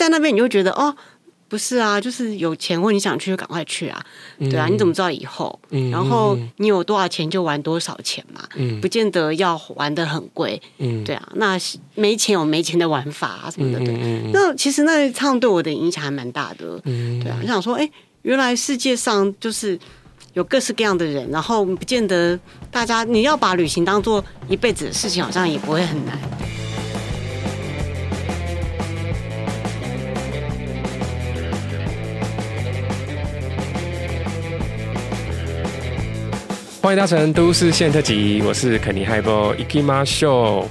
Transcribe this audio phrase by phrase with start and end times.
[0.00, 0.96] 在那边你就会觉得哦。
[1.50, 4.00] 不是啊，就是有钱或你想去就赶快去啊，
[4.38, 5.58] 对啊，你怎么知道以后？
[5.70, 11.58] 嗯、然后你有多少钱就玩多少钱嘛，嗯、不见得要玩的很贵，嗯、对啊，那
[11.96, 13.98] 没钱有没钱的玩法啊什么的，对。
[14.00, 17.90] 嗯、那其实那一趟对我的影响还蛮大的，嗯、对啊，我想说，哎，
[18.22, 19.76] 原来世界上就是
[20.34, 22.38] 有各式各样的人，然后不见得
[22.70, 26.16] 大家你要把旅行当做一辈子的事情，好像也不会很难。
[36.82, 40.66] 欢迎搭乘都市线特辑，我是肯尼海波伊基马秀。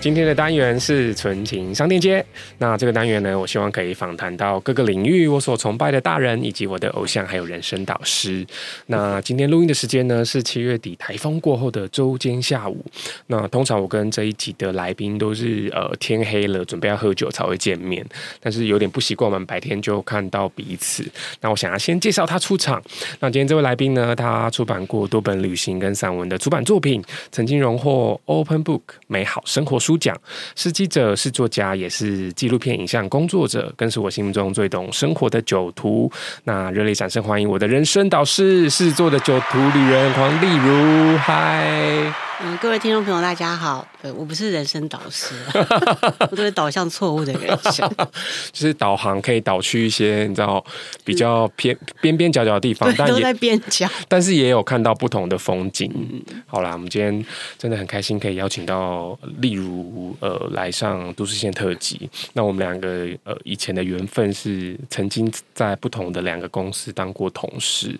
[0.00, 2.24] 今天的单元是纯情商店街。
[2.58, 8.46] 那这个单元呢，我希望可以访谈到各个领域我所崇拜的大人，以及我的偶像，还有人生导师。
[8.86, 12.80] 那今天录音的时间呢，是七月底台风过后的周间下午。
[13.26, 18.06] 那通常我跟这一集的来宾都是呃天黑了准备要喝酒才会见面，
[18.40, 21.04] 但是有点不习惯我们白天就看到彼此。
[21.40, 22.80] 那我想要先介绍他出场。
[23.18, 27.02] 那今天这位来宾呢，他出版过多本旅行跟散文的出版作品，
[27.32, 30.14] 曾经荣获 Open Book 美好生活书奖，
[30.54, 36.12] 是记者，是作家，也是纪录片影像工作者，更是我心目中最懂生活的酒徒。
[36.44, 42.27] 那热烈掌声欢迎我的人生导师，是做的酒徒旅人黄丽如，嗨。
[42.40, 43.84] 嗯，各位听众朋友，大家好。
[44.00, 45.34] 对，我不是人生导师，
[46.30, 47.90] 我都是导向错误的人生。
[48.52, 50.64] 就是导航可以导去一些你知道
[51.04, 55.90] 比较偏边边角角的地方，但都在边角， 但是也有看到不同的风景。
[55.94, 57.26] 嗯、好啦，我们今天
[57.58, 62.08] 真的很开心可以邀请到例如呃来上都市线特辑。
[62.34, 67.98] 那我们两个呃以前的缘分是曾经在不同的两个公司当过同事。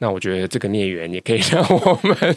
[0.00, 2.36] 那我觉得这个孽缘也可以让我们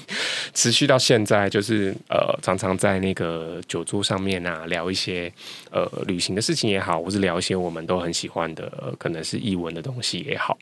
[0.54, 5.32] 持续到现在，就是呃，常常在那个酒桌上面啊，聊一些
[5.72, 10.58] 呃旅行的事情也好，或是聊一些我们都很喜欢的，呃、可能是译文的东西也好。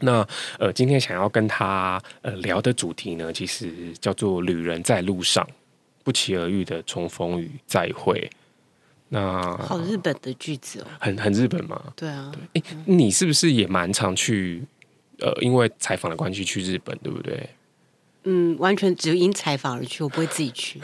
[0.00, 0.26] 那
[0.58, 5.46] 呃，今天想要跟他呃聊的主题呢，其实叫做“旅人在路上，
[6.02, 8.30] 不期而遇的重逢与再会”。
[9.10, 11.92] 那好日本的句子哦，很很日本嘛？
[11.94, 12.32] 对啊。
[12.52, 14.62] 对，哎，你是不是也蛮常去？
[15.20, 17.48] 呃，因为采访的关系去日本，对不对？
[18.24, 20.80] 嗯，完全只有因采访而去，我不会自己去。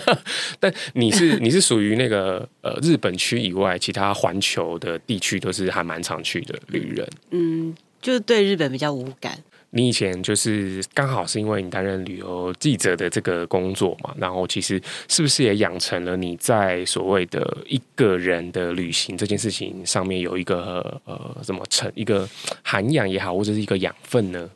[0.60, 7.08] 但你是 你是属于那个呃日本区以外，其他环球的地区都是还蛮常去的旅人。
[7.30, 9.38] 嗯，就是对日本比较无感。
[9.76, 22.28] 你以前就是刚好是因为你担任旅游记者的这个工作嘛，然后其实是不是也养成了你在所谓的一个人的旅行这件事情上面有一个呃怎么成一个
[22.62, 24.48] 涵养也好，或者是一个养分呢？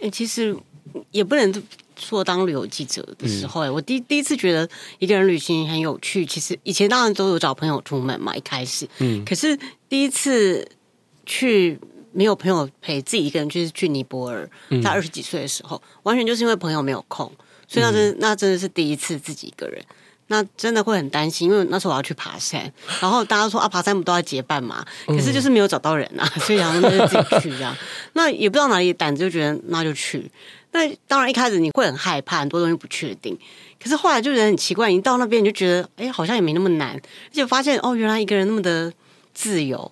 [0.00, 0.54] 欸，其实
[1.10, 1.62] 也不能
[1.96, 4.68] 说当旅游记者的时候，欸，我第第一次觉得
[4.98, 6.24] 一个人旅行很有趣。
[6.26, 9.58] 其实以前当然都有找朋友出门嘛，一开始，嗯，可是
[9.88, 10.68] 第一次
[11.26, 11.78] 去。
[12.16, 14.48] 没有朋友陪，自己一个人就是去尼泊尔，
[14.80, 17.26] 在二十几岁的时候，嗯、完全就是因为朋友没有空，
[17.66, 19.84] 所以那真、嗯、那真的是第一次自己一个人，
[20.28, 27.76] 那真的会很担心，因为那时候我要去爬山， 然后大家说啊，爬山不都要结伴嘛，可是就是没有找到人啊， 所以然后那就自己去这样，
[28.14, 30.30] 那也不知道哪里胆子就觉得那就去，
[30.72, 33.38] 那当然一开始你会很害怕，很多东西不确定，
[33.82, 38.92] 可是后来就觉得很奇怪，你到那边你就觉得哎，好像也没那么难，而且发现哦，原来一个人那么的
[39.34, 39.90] 自由。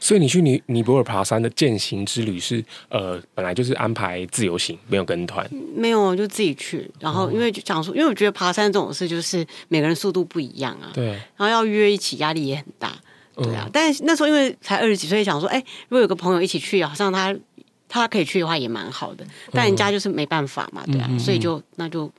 [0.00, 6.90] 所以你去尼尼泊尔爬山的践行之旅是呃，本来就是安排自由行，没有跟团，没有就自己去。
[7.00, 11.06] 然后因为就想说，因为我觉得爬山这种事就是每个人速度不一样啊，对。
[11.08, 12.96] 然后要约一起，压力也很大，
[13.34, 13.64] 对啊。
[13.66, 17.36] 嗯、但是那时候因为才二十几岁，想说，哎，如果有个朋友一起去，好像他
[17.88, 19.26] 他可以去的话也蛮好的。
[19.52, 22.10] 但人家就是没办法嘛，对啊，嗯、所以就那就。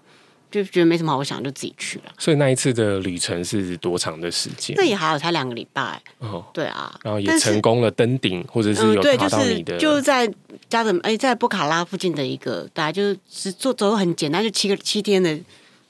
[0.51, 2.05] 就觉得没什么好想，就自己去了。
[2.17, 4.75] 所以那一次的旅程是多长的时间？
[4.77, 6.01] 那也还好，才两个礼拜。
[6.17, 10.27] 哦，对啊，然后也成功了登顶，或者是有爬到你的，嗯、就是在
[10.67, 15.39] 加德哎，在布卡拉附近的一个，大概就是做走很简单，就七个七天的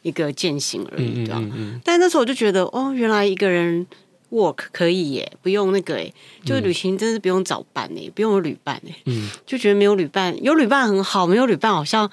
[0.01, 1.37] 一个健行而已，对吧？
[1.39, 3.87] 嗯嗯嗯，但那时候我就觉得，哦，原来一个人
[4.29, 6.11] work 可以耶，不用那个哎，
[6.43, 12.11] 就是旅行真是不用找伴哎，不用有旅伴哎，嗯，就觉得没有旅伴，有旅伴很好，没有旅伴好像。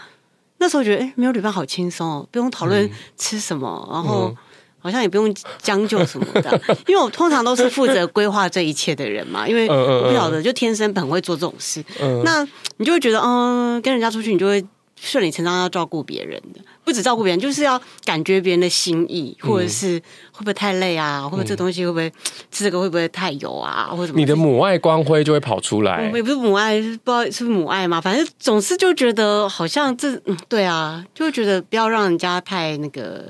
[0.59, 4.35] 那时候觉得，哎，没有旅伴好轻松哦，不用讨论吃什么，嗯、然后
[4.79, 6.61] 好像也不用将就什么的。
[6.69, 11.85] 嗯、 因为我通常都是负责规划这一切的人嘛，因为我不晓得，就天生很会做这种事。
[12.01, 12.47] 嗯、那
[12.79, 14.65] 你就会觉得，嗯，跟人家出去，你就会
[15.01, 16.61] 顺理成章要照顾别人的。
[16.85, 19.99] 不止照顾别人，就是要感觉别人的心意，或者是
[20.31, 21.23] 会不会太累啊？
[21.25, 22.09] 会不会这东西会不会
[22.51, 23.89] 吃这个会不会太油啊？
[23.91, 24.19] 或者什么？
[24.21, 26.11] 你的母爱光辉就会跑出来。
[26.15, 28.01] 也不是母爱，不知道是不是母爱嘛？
[28.01, 33.25] 反正总是就觉得好像这，嗯，对啊，就会觉得不要让人家太那个，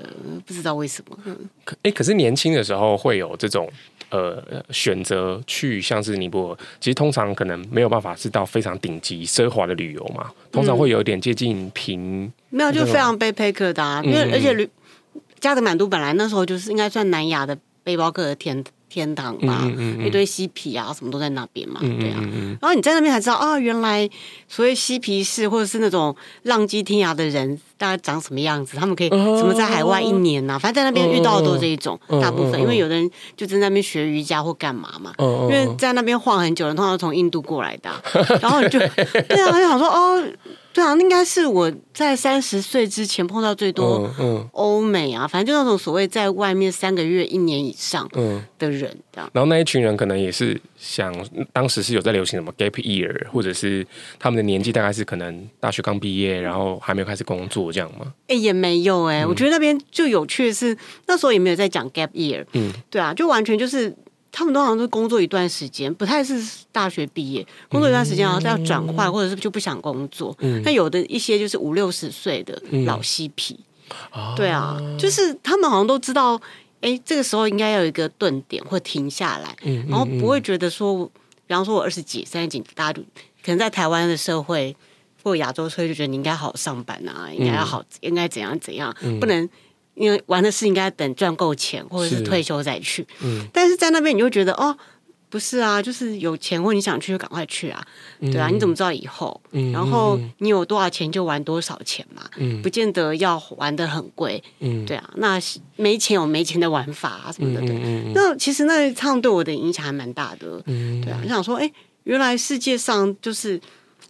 [0.45, 1.17] 不知道为什么。
[1.65, 3.69] 可哎，可是年轻的时候会有这种
[4.11, 14.69] 呃选择去像是尼泊尔，其实通常可能没有办法是到非常顶级奢华的旅游嘛，通常会有一点接近平，嗯、没有就非常背配客的，啊，因为而且旅
[15.41, 22.21] 加德满都本来那时候就是应该算南亚的背包客的天天堂吧，嗯嗯嗯、一堆嬉皮啊，什么都在那边嘛，对啊。
[22.61, 24.09] 然后你在那边才知道啊，原来
[24.49, 28.77] 所谓嬉皮士或者是那种浪迹天涯的人，大概长什么样子？
[28.77, 30.59] 他们可以什么在海外一年呐、啊？
[30.59, 37.91] 反正在那边遇到的都是这一种，大部分因为有的人就在那边学瑜伽或干嘛嘛，因为在那边晃很久了，通常从印度过来的，
[38.41, 38.89] 然后你就对
[39.43, 40.25] 啊，就想说哦。
[40.77, 44.07] 对啊，那应该是我在三十岁之前碰到最多
[44.53, 48.07] 欧美啊，反正就那种所谓在外面三个月、一年以上
[48.59, 49.31] 的人这样。
[49.33, 51.11] 然后那一群人可能也是想，
[51.51, 53.87] 当时是有在流行什么 gap year，或者是
[54.19, 58.13] 他们的年纪大概是可能大学刚毕业，然后还没有开始工作这样吗？
[58.29, 60.77] 哎，也没有哎、我觉得那边就有趣的是，
[61.07, 63.97] 那时候也没有在讲 gap year，嗯，对啊，就完全就是。
[64.39, 66.39] 他们都好像都工作一段时间，不太是
[66.71, 70.37] 大学毕业，工作一段时间然后再要转换，或者是就不想工作。
[70.63, 73.59] 那、嗯、有的一些就是五六十岁的老嬉皮，
[74.15, 76.39] 嗯、对啊，就是他们好像都知道，
[76.83, 81.07] 哎，这个时候应该要有一个顿点或停下来，嗯、然后不会觉得说，
[81.47, 83.03] 比方说我二十几、三十几，大家就
[83.43, 84.77] 可能在台湾的社会
[85.23, 89.49] 或亚洲社会就觉得你应该好好上班啊，应该要好，应该怎样怎样，嗯、不能。
[89.97, 94.77] 因为玩的是应该等赚够钱或者是退休再去，嗯，但是在那边你就觉得哦，
[95.29, 97.83] 不是啊，就是有钱或你想去就赶快去啊，
[98.21, 99.41] 嗯、对啊，你怎么知道以后？
[99.53, 105.41] 嗯、然后你有多少钱就玩多少钱嘛，嗯，不见得要玩的很贵，嗯，对啊，那
[105.77, 111.73] 没钱有没钱的玩法啊什么的，对，那其实那一趟对我的影响还蛮大的，嗯，对啊，你想说，哎，
[112.05, 113.59] 原来世界上就是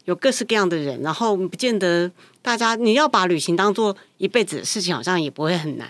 [0.04, 2.10] 有各式各样的人，然后不见得。
[2.46, 5.88] 大家，你要把旅行当做一辈子的事情，好像也不会很难，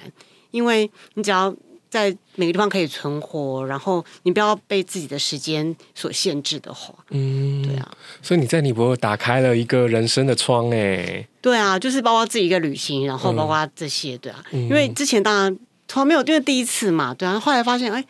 [0.53, 1.55] 因为你只要
[1.91, 7.87] 在每个地方可以存活，然后你不要被自己的时间所限制的话，嗯，对啊。
[8.23, 18.03] 所以你在尼泊尔打开了一个人生的窗，哎，对啊，就是包括自己一个旅行，然后包括这些，对啊，因为之前当然从来没有，因为第一次嘛，对啊，后来发现，哎。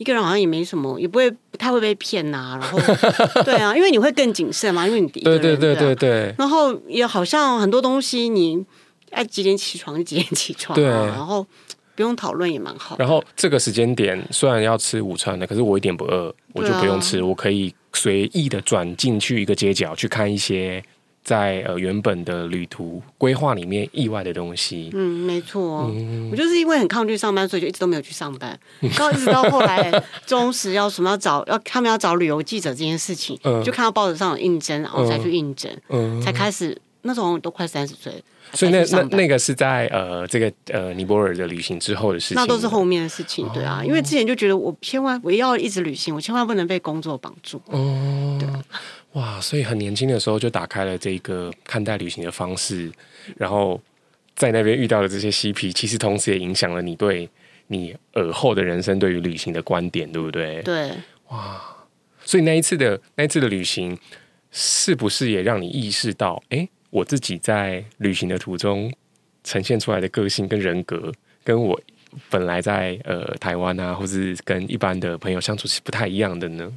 [0.00, 2.58] 一个人好像也没什么，也不会不太会被骗呐、啊。
[2.58, 6.34] 然后，对啊，因为你会更谨慎嘛，因为你第一个人，对对对对对。
[6.38, 8.64] 然后也好像很多东西，你
[9.10, 10.86] 爱几点起床就几点起床、啊，对。
[10.86, 11.46] 然后
[11.94, 12.96] 不用讨论也蛮好。
[12.98, 20.82] 然后这个时间点虽然要吃午餐的，可是我一点不饿，我就不用吃，啊、我可以随意的转进去一个街角去看一些。
[21.22, 28.58] 在呃原本的旅途规划里面意外的东西，嗯，没错，嗯、我就是因为很抗拒上班，所以就一直都没有去上班。
[28.96, 29.92] 到一直到后来
[30.26, 36.76] 中时要什么要找要他们要找旅游记者这件事情，嗯、就看到报纸上有应征，然后才去应征，嗯、才开始。
[37.02, 38.18] 那时候都快三十岁了，
[38.52, 48.48] 所以那那那个是在呃这个呃尼泊尔的旅行之后的事情，那都是后面的事情，对啊，哦、因为之前就觉得我千万我要一直旅行，我千万不能被工作绑住，哦，对。
[49.12, 52.90] 哇，所以很年轻的时候就打开了这个看待旅行的方式，
[53.36, 53.80] 然后
[54.36, 57.28] 在那边遇到了这些嬉皮，其实同时也影响了你对
[57.66, 60.62] 你尔后的人生对于旅行的观点，对不对？
[60.62, 60.92] 对。
[61.28, 61.60] 哇，
[62.24, 63.98] 所以那一次的那一次的旅行，
[64.52, 68.92] 是不是也让你意识到，哎，我自己在旅行的途中
[69.42, 71.80] 呈现出来的个性跟人格，跟我
[72.28, 76.70] 本来在呃台湾啊，或是跟一般的朋友相处是不太一样的呢？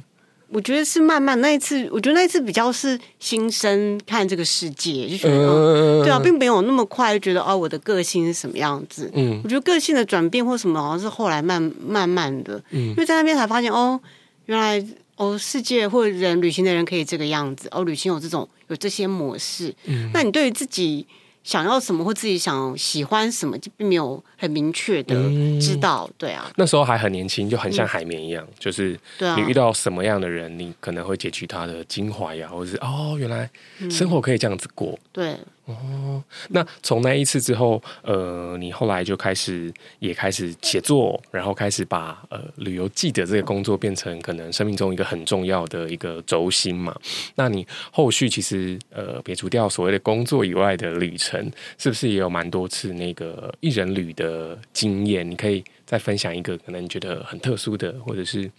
[0.48, 9.10] 我觉得是慢慢那一次，我觉得那一次比较是新生看这个世界，就觉得、呃、对啊，并没有那么快就觉得哦，我的个性是什么样子。
[9.14, 14.00] 嗯，我觉得个性的转变或什么，好像是后来慢慢慢的，嗯，因为在那边才发现哦，
[14.46, 14.84] 原来
[15.16, 19.74] 哦，世界或者人旅行的人可以这个样子，哦，旅行有这种有这些模式。
[19.84, 21.06] 嗯，那你对于自己。
[21.44, 25.14] 想要什么或自己想喜欢什么，就并没有很明确的
[25.60, 26.50] 知道，嗯、对啊。
[26.56, 28.98] 那时候还很年轻，就很像海绵一样，嗯、就是
[29.36, 33.50] 你遇到什么样的人，你可能会截取他的精华呀，或者是哦，原来
[33.90, 35.36] 生活可以这样子过，嗯、对。
[35.66, 46.94] 哦，那从那一次之后，呃，你后来就开始也开始写作，然后开始把呃旅游记者这个工作变成可能生命中一个很重要的一个轴心嘛。
[47.34, 55.28] 那你后续其实呃撇除掉所谓的工作以外的旅程，是不是也有蛮多次那个一人旅的经验？
[55.28, 58.50] 你可以再分享一个可能你觉得很特殊的，或者是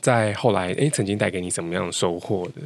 [0.00, 2.62] 在后来哎曾经带给你什么样的收获的？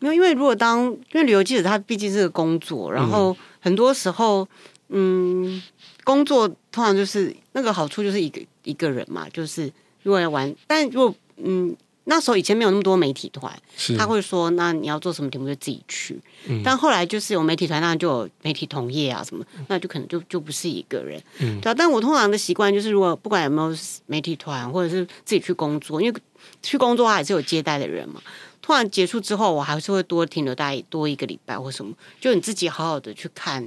[0.00, 4.46] 因为，因为如果当因为旅游记者，他毕竟是个工作，然后很多时候，
[4.88, 5.62] 嗯，
[6.02, 9.70] 工作通常就是那个好处就是一个一个人嘛，就是
[10.02, 11.74] 如果要玩，但如果嗯
[12.06, 16.20] 那时候以前没有那么多媒体团，是他会说，那你要做什么题目就自己去。
[16.46, 21.18] 嗯、但后来就是有媒体团，那就有媒体同业啊什么，那就可能就就不是一个人。
[21.38, 21.74] 嗯，对啊。
[21.74, 23.74] 但我通常的习惯就是，如果不管有没有
[24.04, 26.20] 媒体团，或者是自己去工作，因为
[26.62, 28.20] 去工作还是有接待的人嘛。
[28.64, 33.62] 突然结束之后，我还是会多停留大概多一个礼拜或什么，就你自己好好的去看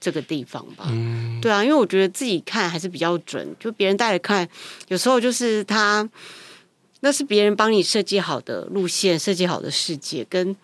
[0.00, 0.86] 这个地方吧。
[0.88, 4.48] 嗯，对啊，因为我觉得自己看还是比较准，就别人带着看，
[4.88, 6.08] 有时候就是他。
[7.02, 10.54] 那是别人帮你设计好的路线，设计好的世界，跟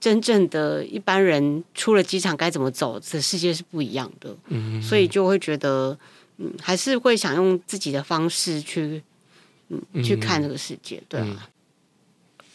[0.00, 4.34] 真正的一般人出了机场该怎么走的世界是不一样的。
[4.48, 5.98] 嗯，所以就会觉得，
[6.38, 9.02] 嗯，还是会想用自己的方式去，
[9.68, 11.02] 嗯，去看这个世界。
[11.10, 11.26] 对啊。
[11.28, 11.36] 嗯，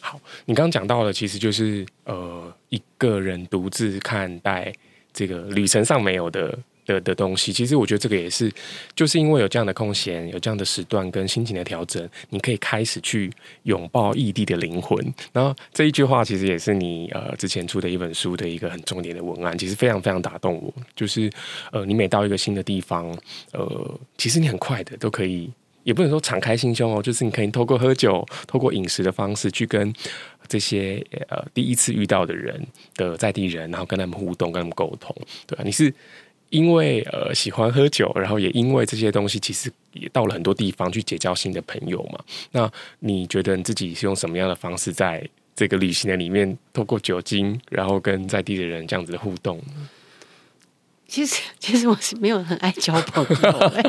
[0.10, 4.72] 好，你刚刚讲到的，其实就是呃，一个人独自看待
[5.12, 6.58] 这个旅程上没有的。
[6.88, 8.50] 的的东西，其实我觉得这个也是，
[8.96, 13.30] 就是因为有这样的空闲，有这样的时段跟心情的调整，你可以开始去
[13.64, 14.98] 拥抱异地的灵魂。
[15.34, 20.74] 然后这一句话其实也是你呃之前出的一本书的一个很重点的文案，其实非常非常打动我。
[20.96, 21.30] 就是
[21.74, 23.14] 呃，你每到一个新的地方，
[23.52, 25.52] 呃，其实你很快的都可以，
[25.88, 29.94] 也不能说敞开心胸哦，就是你可以透过喝酒、透过饮食的方式去跟
[30.46, 32.62] 这些呃第一次遇到的人
[32.96, 35.16] 的在地人，然后跟他们互动、跟他们沟通，
[35.48, 35.64] 对吧？
[35.64, 35.94] 你是。
[36.50, 42.24] 因为呃喜欢喝酒，然后也因为这些东西，其实也到了很多地方去结交新的朋友嘛。
[42.54, 45.22] 那你觉得你自己是用什么样的方式在
[45.54, 49.62] 这个旅行的里面，透过酒精，然后跟在地的人这样子的互动？
[51.08, 53.84] 其实， 其实我是没有很爱交朋友，欸，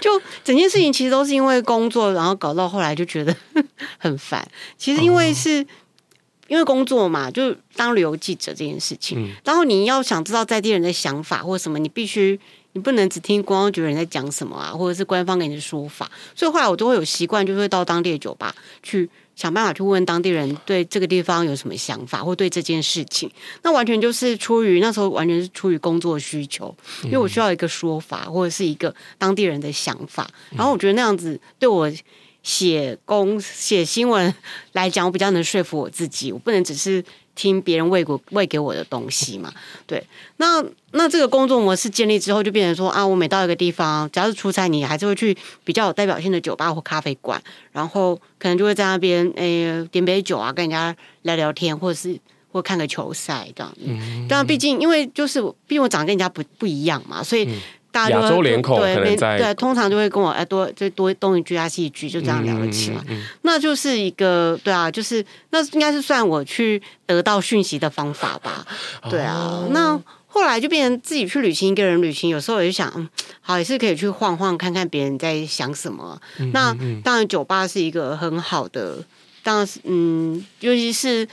[0.00, 0.10] 就
[0.42, 3.34] 整件事情其实都是因为工作，然后搞到后来就觉得
[3.98, 4.46] 很烦。
[4.76, 5.62] 其实因为是。
[5.62, 5.66] 哦
[6.46, 12.38] 因为工作嘛，就当旅游记者这件事情，嗯、然后你要想知道在地人的想法或什么，你必须
[12.72, 16.08] 你不能只听观光局人在讲什么啊，或者是官方给你的说法。
[16.36, 23.30] 所以后来我都会有习惯，就会到当地的酒吧去想办法去问当地人对这个地方有什么想法，或对这件事情。
[23.62, 26.74] 那完全就是出于那时候完全是出于工作需求，
[27.04, 30.28] 因为我需要一个说法或者是一个当地人的想法。
[30.50, 31.90] 然后我觉得那样子对我。
[32.44, 34.34] 写公写新闻
[34.72, 36.30] 来讲，我比较能说服我自己。
[36.30, 37.02] 我不能只是
[37.34, 39.52] 听别人喂给喂给我的东西嘛。
[39.86, 40.04] 对，
[40.36, 52.18] 那那这个工作模式建立之后，就变成说啊，我每到一个地方，只要是出差，你还是会去比较有代表性的酒吧或咖啡馆，然后可能就会在那边诶、欸、点杯酒啊，跟人家聊聊天，或者是
[52.52, 53.74] 或看个球赛这样。
[53.84, 57.48] 嗯，但，毕竟因为就是毕竟我长得跟人家不不一样嘛，所以。
[57.94, 62.96] 嗯亚洲脸孔可能在对，通常就会跟我哎多就多东一句啊西一句，就这样聊得起来。
[63.06, 68.66] 嗯嗯嗯、那就是一个对啊，就是那应该是算我去得到讯息的方法吧。
[69.08, 73.08] 对啊，哦、那后来就变成自己去旅行，一个人旅行，有时候我就想，嗯，
[73.40, 76.20] 好也是可以去晃晃，看看别人在想什么。
[76.38, 78.98] 嗯嗯嗯、那当然，酒吧是一个很好的，
[79.44, 81.28] 当然是嗯，尤其是。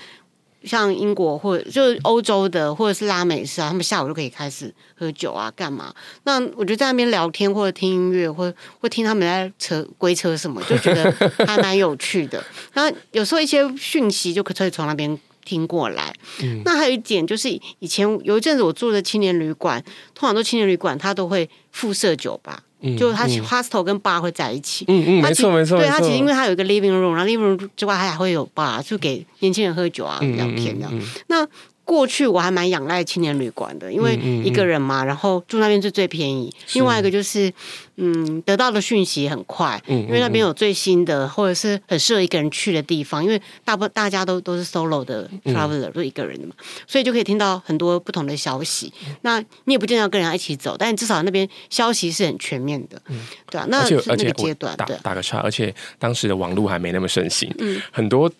[0.63, 5.93] 像英国或者就是欧洲的，或者是拉美式啊，他们下午就可以开始喝酒啊，干嘛？
[6.23, 11.11] 那我觉得在那边聊天或者听音乐，或或听他们在车归车什么，就觉得
[11.45, 12.43] 还蛮有趣的。
[12.73, 16.13] 那有时候一些讯息就可以从那边听过来。
[16.43, 17.49] 嗯、那还有一点就是，
[17.79, 22.63] 以前有一阵子我住的青年旅馆，通常都青年旅馆，它都会附设酒吧。
[22.97, 30.91] 就他 hostel 跟 bar 会在一起，嗯嗯，没错没错，对，他其实因为他有一个 living room，然后 living room 之外，他还会有 bar，就给年轻人喝酒啊、聊天这样。
[31.27, 31.47] 那
[31.91, 36.49] 过去我还蛮仰赖青年旅馆的，因为一个人嘛，然后住那边是最便宜。
[36.71, 37.51] 另外一个就是，
[37.97, 43.21] 嗯，得到的讯息很快，因为那边有最新的，或者是很适合一个人去的地方。
[43.21, 46.55] 因为大部大家都都是 solo 的 traveler，都一个人的嘛，
[46.87, 48.93] 所以就可以听到很多不同的消息。
[49.23, 53.01] 那你也不见得要跟人家一起走，但至少那边消息是很全面的，
[53.49, 58.31] 对啊，那那个阶段，打打个岔，而且当时的网络还没那么盛行，嗯，很多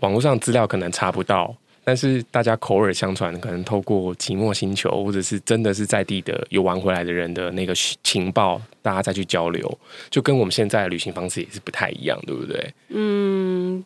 [0.00, 1.54] 网络上资料可能查不到。
[1.84, 12.74] 但是大家口耳相传，可能透过寂寞星球，或者是真的是在地的有玩回来的人的那个情报，大家再去交流，就跟我们现在的旅行方式也是不太一样，对不对？
[12.88, 13.84] 嗯，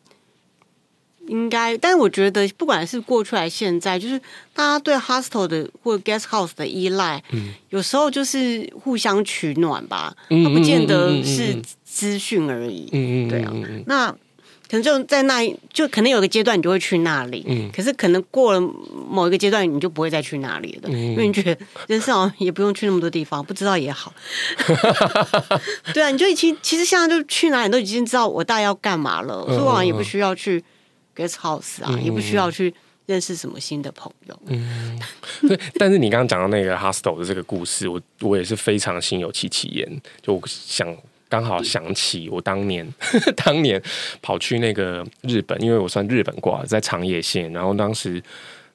[1.26, 1.76] 应该。
[1.78, 4.16] 但是我觉得，不管是过去还是现在，就是
[4.54, 13.52] 大家对 hostel 的或者 guest house 的依赖，嗯，有时候就是互相取暖吧，嗯，它不见得是资讯而已，嗯嗯，对啊，
[13.86, 14.16] 那。
[14.70, 18.60] 可能就在那，就可能有个阶段你就会去那里，嗯，可是可能过了
[19.08, 21.56] 某一个阶段你就不会再去那里了，嗯，因为你觉得
[21.86, 24.12] 人生好像也不用去那么多地方，不知道也好。
[25.94, 30.62] 对啊，你就已经其实现在就去哪里都已经知道我大概要干嘛了，所以我好像也不需要去
[31.16, 32.74] guest house 啊，嗯，也不需要去
[33.06, 34.38] 认识什么新的朋友。
[34.48, 35.00] 嗯，
[35.48, 35.58] 对。
[35.78, 40.94] 但是你刚刚讲到那个 hostel 的这个故事，我我也是非常心有戚戚焉，就我想。
[41.28, 42.86] 刚好想起我当年
[43.36, 43.82] 当年
[44.22, 48.22] 跑去那个日本，因为我算日本挂在长野县，然后当时。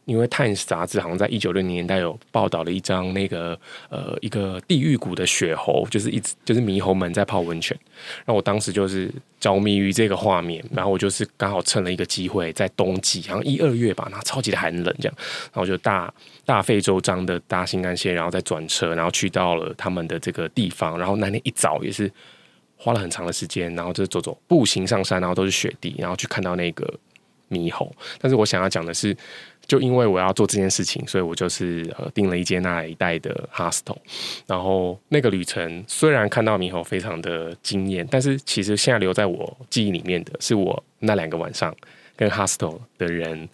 [0.06, 3.58] 因为《Times》杂志好像在一九六零年代有报道了一张那个
[3.90, 7.74] 呃一个地狱谷的雪猴，就是一直就是猕猴们在泡温泉，
[8.18, 15.16] 然后我当时就是着迷于这个画面，然后我就是刚好趁了一个机会，在冬季好像一二月吧，那超级的寒冷这样，
[15.54, 16.14] 然后就大
[16.46, 22.12] 大费周章的搭新干线，然后再转车，然后去到了他们的这个地方，然后那天一早也是
[22.84, 26.94] 花了很长的时间，然后就走走步行上山，然后都是雪地，然后去看到那个
[27.50, 29.16] 猕猴，但是我想要讲的是。
[29.66, 33.96] 就因为我要做这件事情，所以我就是呃订了一间那一带的 hostel。
[34.46, 41.74] 然后那个旅程虽然看到猕猴非常的惊艳，但是其实现在留在我记忆里面的是我那两个晚上
[42.18, 43.48] 跟 hostel 的人，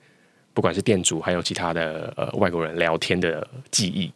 [0.52, 4.12] 不管是店主还有其他的呃外国人聊天的记忆。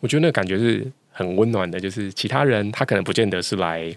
[0.00, 3.94] 我觉得那感觉是很温暖的，就是其他人他可能不见得是来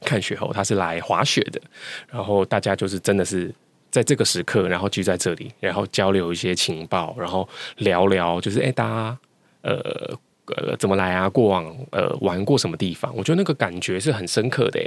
[0.00, 1.60] 看雪猴，他是来滑雪的。
[2.08, 3.54] 然后大家就是真的是。
[3.92, 9.18] 在这个时刻，然后聚在这里，然后交流一些情报，然后聊聊，就是哎，大家
[9.62, 10.16] 呃
[10.46, 11.28] 呃怎么来啊？
[11.28, 13.12] 过往呃玩过什么地方？
[13.16, 14.80] 我觉得那个感觉是很深刻的，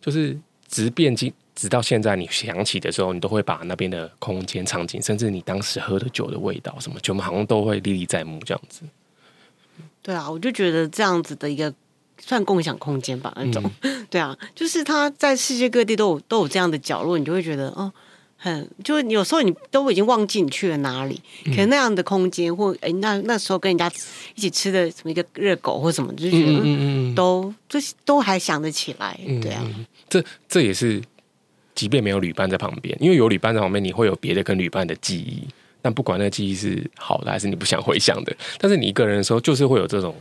[0.00, 0.36] 就是
[0.66, 8.82] 直变今直到现在，你想起的时候，你都会把那边的空间场景，甚至你当时喝的酒的味道，什么全部，好像都会历历在目，这样子。
[10.02, 11.72] 对啊，我就觉得这样子的一个
[12.20, 17.92] 算共享空间吧，那种、嗯、 对啊，就是他在世界各地都有都有这样的角落，你就会觉得哦。
[18.42, 23.86] 很，就是有时候你都已经忘记你去了哪里，可能那样的空间，或哎，那那时候跟人家
[24.34, 29.62] 一起吃的什么一个热狗或什么，就觉得嗯嗯都这都还想得起来，对啊，
[30.08, 31.02] 这这也是，
[31.74, 35.46] 即便没有旅伴在旁边，因为有旅伴在旁边，你会有别的跟旅伴的记忆，
[35.82, 40.14] 但不管那个记忆是好的还是你不想回想的，但是你一个人的时候，就是会有这种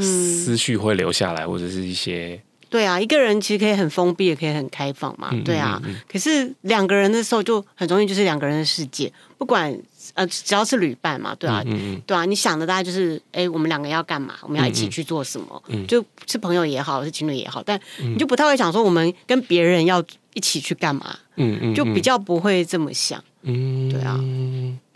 [0.00, 2.40] 思绪会留下来，或者是一些。
[2.70, 5.30] 对啊，一个人其实可以很封闭，也可以很开放嘛。
[5.44, 9.78] 对啊，嗯嗯嗯、可是两个人的时候就很容易就是两个人的世界，不管
[10.14, 14.36] 呃只要是旅伴嘛，对啊，嗯嗯、对啊，你想的大概就是哎，我们两个要干嘛？
[14.40, 15.62] 我们要一起去做什么？
[15.86, 21.14] 就是朋友也好，是情侣也好，但你就不太会想说我们跟别人要一起去干嘛？
[21.36, 23.22] 嗯嗯，就比较不会这么想。
[23.42, 24.18] 嗯，对啊，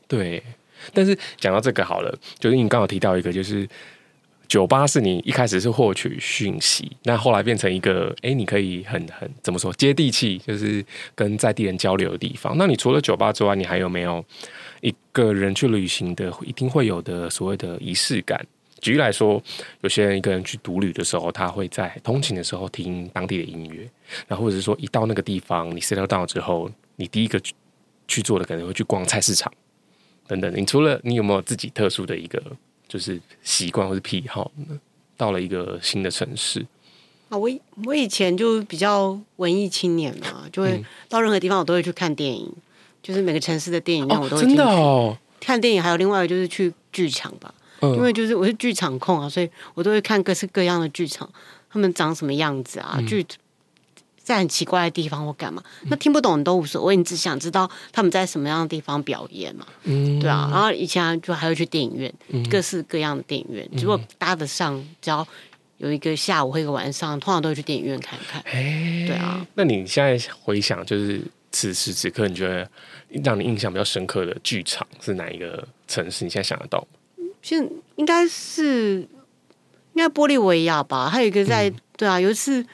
[0.09, 0.43] 对。
[0.95, 3.69] 但是讲到这个好了，就是你刚好提到一个，就是。
[4.49, 12.57] 酒吧是你一开始是获取讯息，那后来变成一个哎，你可以很很怎么说接地气，就是跟在地人交流的地方。
[12.57, 14.25] 那你除了酒吧之外，你还有没有
[14.83, 18.41] 一个人去旅行的一定会有的所谓的仪式感？
[18.81, 19.43] 举例来说，
[19.81, 23.89] 有些人一个人去独旅的时候，他会在通勤的时候听当地的音乐，
[24.29, 27.53] 然后或者是说一到那个地方，你 settle down 之后，你第一个去
[28.07, 29.53] 去做的可能会去逛菜市场
[30.29, 30.53] 等等。
[30.55, 32.41] 你除了你有没有自己特殊的一个？
[32.97, 34.51] 就是习惯或是癖好，
[35.19, 36.65] 到了一个新的城市
[37.29, 37.51] 啊，我
[37.85, 42.63] 我以前就比较文艺青年嘛，就会到任何地方我都会去看电影，嗯、
[43.03, 45.15] 就是每个城市的电影院我都真的哦。
[45.39, 51.31] 看电影，还有另外一个就是去剧场吧，嗯、因为就是我是剧场控啊，所以我都会看各式各样的剧场，
[51.69, 53.37] 他们长什么样子啊，剧、嗯。
[54.27, 59.65] 在很奇怪的地方或干嘛，那听不懂都无所谓，你只想知道他们在什么样的地方表演嘛？
[59.85, 60.49] 嗯，对啊。
[60.51, 65.25] 然后以前就还会去电影院，嗯、各式各样的电影院，如果搭得上，只要
[65.77, 68.43] 有一个下午或一个晚上，通常都会去电影院看看。
[68.47, 69.47] 哎对啊。
[69.55, 72.69] 那你现在回想，就是此时此刻，你觉得
[73.23, 76.25] 让你印象比较深刻的剧场是哪一个城市？
[76.25, 77.25] 你现在想得到吗？
[77.43, 79.09] 现应该是
[79.93, 81.09] 应该玻利维亚吧？
[81.09, 82.67] 还有一个在、嗯、对啊，有一次。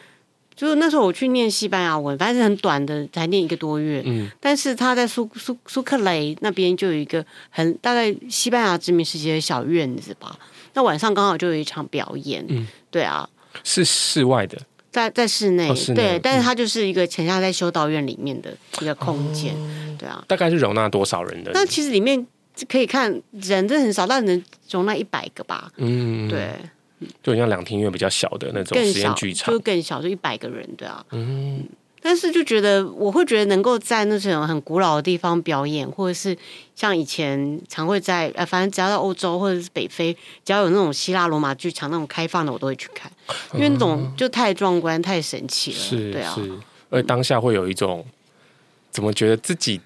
[0.63, 4.01] 就是那时候我去念西班牙文，反正是很短的，才念一个多月。
[4.07, 10.39] 嗯，但是他在苏苏苏克雷那边就有一个很大概西班牙殖民时期的小院子吧。
[10.75, 12.45] 那晚上刚好就有一场表演。
[12.47, 13.29] 嗯，对啊，
[13.65, 14.57] 是室外的，
[14.93, 15.69] 在在室内。
[15.69, 19.53] 哦、室内对，但是它就是一个潜下在修道院里面的一个空间。
[19.57, 21.51] 哦、对啊，大概是容纳多少人的？
[21.53, 22.25] 那其实里面
[22.69, 25.73] 可以看人，真的很少，但能容纳一百个吧。
[25.79, 26.51] 嗯，对。
[27.23, 31.05] 就像两厅院比较小的那种实验剧场，就更小，就一百个人，对啊。
[31.11, 31.65] 嗯，
[32.01, 36.37] 但是就觉得我会觉得能够在那种很古老的地方表演，或者是
[36.75, 40.13] 像以前常会在，呃反正只要到欧洲或者是北非，
[40.45, 43.11] 只要有那种希腊罗马剧场那种开放的，我都会去看，
[43.55, 45.79] 因为那种就太壮观、太神奇了。
[45.79, 46.35] 是，对啊。
[46.35, 46.53] 是，
[46.91, 48.05] 而当下会有一种
[48.91, 49.81] 怎么觉得自己。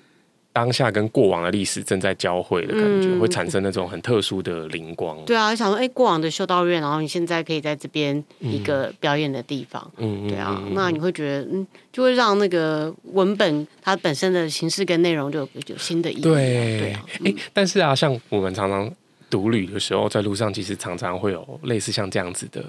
[0.57, 5.23] 当下跟过往的历史正在交汇的感觉，嗯、会产生那种很特殊的灵光。
[5.27, 16.23] 对啊，想说，哎、欸，过往的修道院，然后你现在可以在这边一个表演的地方，嗯，对啊，嗯、那你会觉得，嗯，就会让那个文本它本身的形式跟内容就有有新的意义。
[16.23, 18.91] 对，对啊，哎、欸，但是啊，像我们常常
[19.29, 22.65] 独旅的时候，在路上其实常常会有类似像这样子的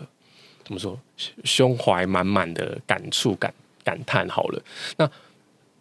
[0.66, 1.00] 怎么说，
[1.46, 3.54] 胸怀满满的感触感
[3.86, 4.62] 感叹好了。
[4.98, 5.10] 那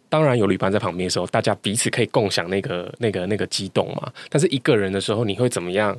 [0.09, 4.11] 当然有旅伴在旁边的时候，大家彼此可以共享那个那个那个激动嘛。
[4.29, 5.97] 但是一个人的时候，你会怎么样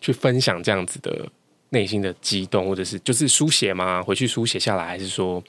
[0.00, 1.26] 去分享这样子的
[1.70, 4.02] 内心的激动，或者是就是书写吗？
[4.02, 5.42] 回去书写下来，还是说，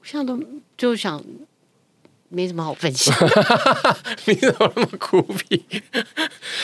[0.00, 0.42] 我现在都
[0.76, 1.22] 就想。
[2.32, 3.12] 没什么好分享，
[4.26, 5.64] 你怎么那么苦逼？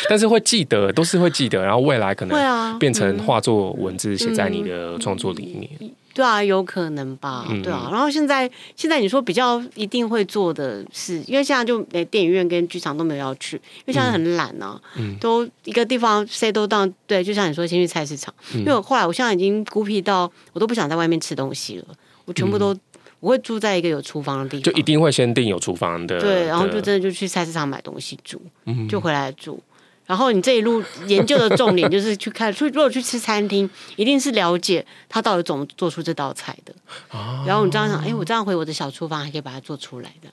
[0.09, 5.68] 但是会记得，都是会记得，然后未来可能变成画作文字写在你的创作里面。
[5.81, 7.44] 嗯嗯、对啊，有可能吧？
[7.62, 7.90] 对啊。
[7.92, 14.81] 然后现在，现在你说比较一定会做的是，因为现在就连电影院跟剧场都没有要去，因为现在很懒呢、
[15.20, 16.90] 都一个地方 settle down。
[17.07, 18.33] 对，就像你说，先去菜市场。
[18.55, 21.85] 嗯、因为我后来，我现在已经孤僻到我都不想在外面吃东西了，
[22.24, 22.72] 我全部都。
[22.72, 22.81] 嗯
[23.18, 26.20] 我会住在一个有厨房的地方，就一定会先订有厨房的。
[26.20, 29.59] 对，然后就真的就去菜市场买东西煮，嗯、就回来煮。
[30.06, 36.72] 然后你这一路研究的重点就是去看，去如果去吃餐厅，一定是了解他到底怎么做出这道菜的。
[37.08, 40.28] 啊、然后你这样想，哎，我这样回我的小厨房还可以把它做出来的。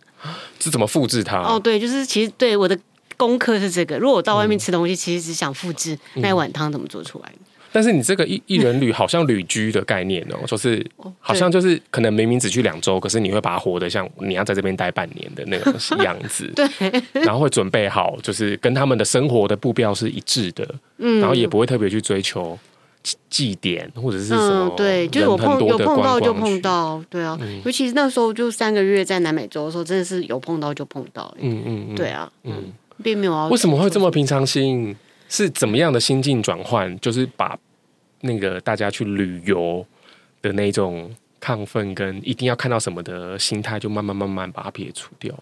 [0.59, 1.37] 是怎么复制它？
[1.39, 2.77] 哦，对，就是其实对我的
[3.17, 3.97] 功课是这个。
[3.97, 7.37] 如果我到外面吃东西，嗯、其实只想复制那一碗汤怎么做出来的。
[7.73, 10.85] 但是你这个一一人旅好像旅居的概念哦， 就是
[11.19, 16.67] 好像就是可能明明只去两周，可是你会把它活得像你要在这边待半年的那个样子， 对，
[17.23, 22.57] 然后会准备好，就是跟他们的生活的步调是一致的，嗯，然后也不会特别去追求
[23.29, 32.71] 祭典或者是什么，对，就是我碰有碰到就碰到，对啊，尤其是那时候就三个月在南美洲的时候，真的是有碰到就碰到，嗯嗯，对啊，嗯，
[33.03, 33.47] 并没有。
[33.49, 34.95] 为什么会这么平常心？
[35.33, 36.95] 是怎么样的心境转换？
[36.99, 37.57] 就是把
[38.21, 39.83] 那个大家去旅游
[40.43, 45.33] 的那种亢奋跟一定要看到什么的心态，就慢慢慢慢把它撇除掉。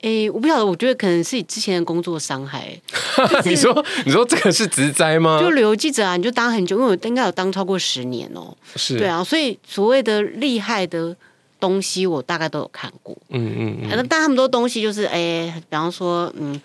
[0.00, 2.80] 哎、欸，我不晓得，我觉得可能是你之前的工作伤害。
[3.42, 5.40] 就是、你说，你说这个是职灾吗？
[5.40, 8.56] 就旅游记者啊，你就当很久，因为我应该有当超过十年哦、喔。
[8.76, 11.16] 是，对啊，所以所谓的厉害的
[11.58, 13.16] 东西，我大概都有看过。
[13.30, 14.06] 嗯嗯嗯。
[14.08, 16.60] 但他们多东西就是，哎、欸，比方说，嗯。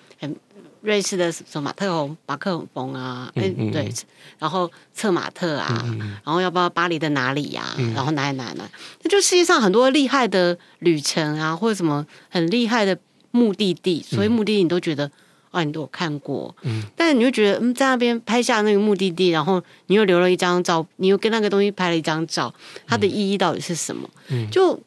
[0.82, 3.70] 瑞士的什么马特洪马克洪啊，哎、嗯。
[3.70, 3.94] 嗯、对，
[4.38, 5.84] 然后策马特啊，
[6.24, 8.70] 然后要不要巴黎的哪里呀、然后哪里哪里哪？
[9.04, 12.98] 那就世界上很多厉害的旅程啊，或者什么很厉害的
[13.32, 15.12] 目的地，所以目的地你都觉得、嗯、
[15.52, 22.54] 啊，你都有看过，嗯，但是你就觉得嗯，在那边拍下那个目的地，然后你又留了一张照，你又跟那个东西拍了一张照，
[22.88, 24.10] 它的意义到底是什么？
[24.30, 24.80] 嗯，就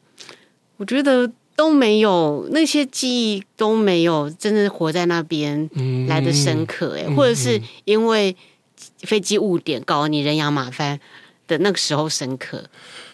[0.79, 1.31] 我觉得。
[1.55, 5.69] 都没有那些记忆都没有真的活在那边
[6.09, 8.35] 来的深刻哎，嗯、或者是因为
[9.01, 10.99] 飞机误点搞得你人仰马翻
[11.47, 12.65] 的那个时候深刻。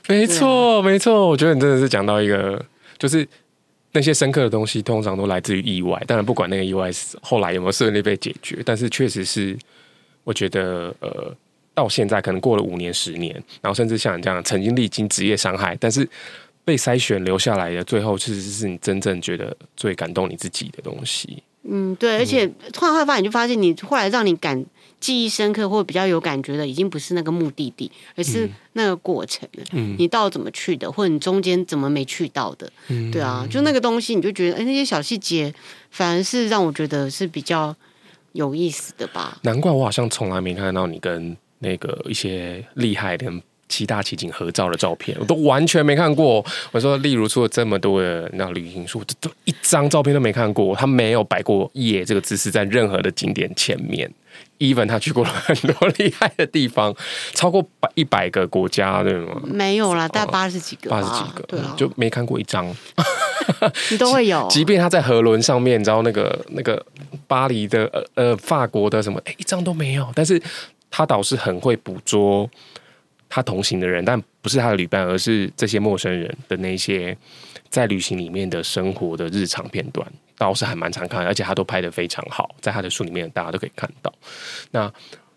[0.07, 2.65] 没错，没错，我觉得你真的是讲到一个，
[2.97, 3.27] 就是
[3.93, 6.03] 那些深刻的东西通常都来自于意外。
[6.07, 9.59] 当然，不管那个意外是后来有没有顺利被解决，但是确实是
[10.25, 11.35] 我觉得呃，
[11.75, 16.09] 到现在可能过了五年、十年，然后甚至像你这样曾经历经职业伤害，但是。
[16.69, 21.43] 被筛选留下来的，最后其实是你真正觉得最感动你自己的东西。
[21.63, 24.63] 嗯，对，而且突然会发现，你就发现你后来让你感
[25.01, 29.49] 记忆深刻或比较有感觉的，已经不是那个目的地，而是那个过程。
[29.73, 32.71] 嗯，你到怎么去的，或者你中间怎么没去到的？
[32.89, 35.55] 嗯，对啊，就那个东西，你就觉得，哎，那些小细节，
[35.91, 37.75] 反而是让我觉得是比较
[38.33, 39.39] 有意思的吧。
[39.43, 43.33] 难怪我好像从来没看到你跟那个一些厉害的。
[43.69, 46.45] 七大奇景合照的照片，我都完全没看过。
[46.73, 50.75] 我说，例如出了这么多的那旅行书，都一张照片都没看过。
[50.75, 54.11] 他没有摆过耶这个姿势在任何的景点前面。
[54.59, 56.95] Even 他去过了很多厉害的地方，
[57.33, 59.41] 超过百一百个国家，对吗？
[59.45, 62.67] 没有啦，大概八十几个，八十几个，对啊，就没看过一张。
[63.91, 66.85] 你都会有， 即便他在河轮上面，你知道那个那个
[67.27, 70.09] 巴黎的呃呃法国的什么，哎，一张都没有。
[70.15, 70.41] 但是
[70.91, 72.49] 他倒是很会捕捉。
[73.29, 77.17] 他同行的人，但不是他的旅伴，而是这些陌生人的那些
[77.69, 84.11] 在旅行里面的生活的日常片段，倒是还蛮常看，而且他都拍的非常好，在他的书里面大家都可以看到。
[84.71, 84.91] 那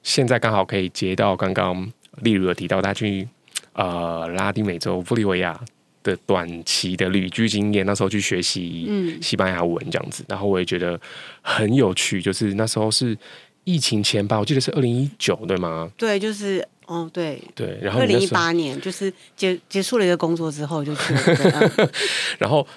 [0.04, 3.28] 现在刚好可以接到刚刚例如有提到他去
[3.74, 5.60] 呃拉丁美洲玻利维亚
[6.02, 11.00] 的短期的旅居经验，那时候去学习西班牙文这样子，嗯、然后我也觉得
[11.42, 13.18] 很有趣，就是那时候是
[13.66, 15.92] 疫情前吧，我记得是二零一九对吗？
[15.98, 16.66] 对，就是。
[16.92, 21.90] 哦，对对，然后二零一八年就是结结束了一个工作之后就去了，嗯、
[22.38, 22.68] 然后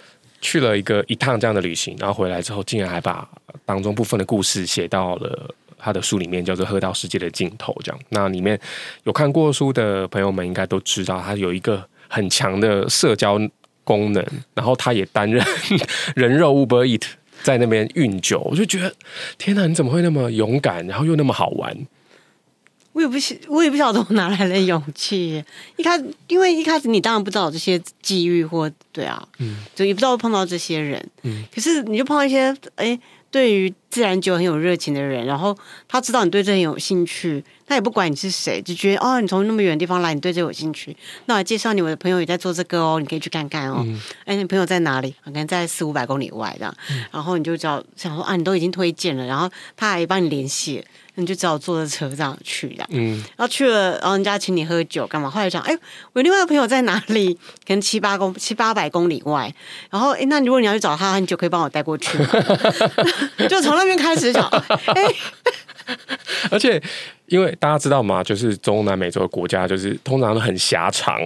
[0.41, 3.29] 去了一个一趟这样的旅行，然后回来之后竟然还把
[3.65, 8.01] 当中部分的故事写到了他的书里面，叫做《喝到世界的尽头》这样。
[8.11, 8.57] 那里面
[9.03, 13.37] 有看过书的朋友们应该都知道，他有一个很强的社交
[13.83, 14.25] 功能，
[14.55, 15.45] 然后他也担任
[16.15, 17.03] 人肉 Uber Eat
[17.43, 18.95] 在那边运酒，我就觉得
[19.39, 21.77] 天哪，你怎么会那么勇敢，然后又那么好玩？
[22.95, 25.45] 我也不晓，我也不晓得我哪来的勇气。
[25.77, 32.99] 一开始，因为一开始你当然不知道这些机遇或对啊，嗯，就也不知道会碰到这些人，嗯，可是你就碰到一些哎。
[33.35, 43.83] 对于自然酒很有热情的人，然后他知道你对这很有兴趣，他也不管你是谁，就觉得哦，你从那么远的地方来，你对这有兴趣，那我介绍你，我的朋友也在做这个哦，你可以去看看哦。
[43.85, 45.13] 嗯、哎，你朋友在哪里？
[45.25, 50.85] 可能在四五百公里外这样，嗯、然后你就知道想说啊，你都已经推荐了，然后他还帮你联系。
[51.17, 55.31] 你就只好坐着车这样去的，嗯，然后去了，然后人家请你喝酒干嘛？
[55.31, 55.77] 后来讲，哎，
[56.13, 57.35] 我另外一个朋友在哪里？
[57.67, 59.55] 可能七八公七八百公里外。
[59.91, 62.19] 然后，哎，那如果你要去找他，你就可以帮我带过去。
[63.49, 65.15] 就从那边开始讲，哎，
[66.51, 66.83] 而且
[67.27, 71.21] 因为大家知道嘛，就是中南美洲的国家，就是通常都很狭长，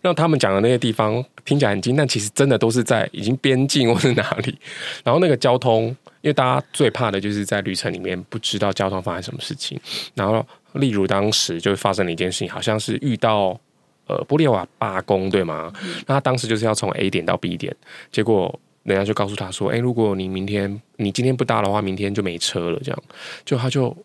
[0.00, 4.58] 让他们讲的那些地方听起来很近，但其实真的都是在已经边境或是哪里。
[5.04, 5.94] 然后那个交通。
[6.22, 9.80] 因为大家最怕的就是在旅程里面不知道交通发生什么事情，
[10.14, 13.58] 然后例如当时就发生了一件事情，好像是遇到
[14.06, 15.72] 呃玻利瓦罢工，对吗？
[16.06, 17.74] 那他当时就是要从 A 点到 B 点，
[18.12, 18.60] 结果
[18.94, 23.02] 人家就告诉他说：“哎，如果你明天你今天不搭的话，明天就没车了。”这样，
[23.44, 23.96] 就他就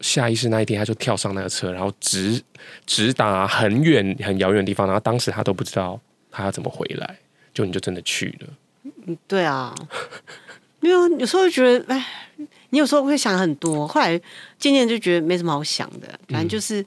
[0.00, 2.42] 下意识那一天他就跳上那个车，然后直
[2.86, 6.00] 直达很远很遥远的地方，然后当时他都不知道
[6.30, 7.16] 他要怎么回来，
[7.52, 8.48] 就你就真的去了。
[9.06, 9.74] 嗯，对啊。
[10.82, 12.06] 没有，有时候觉得，哎，
[12.70, 14.18] 你有时候会想很多，后来
[14.58, 16.82] 渐渐就觉得没什么好想的，反正就是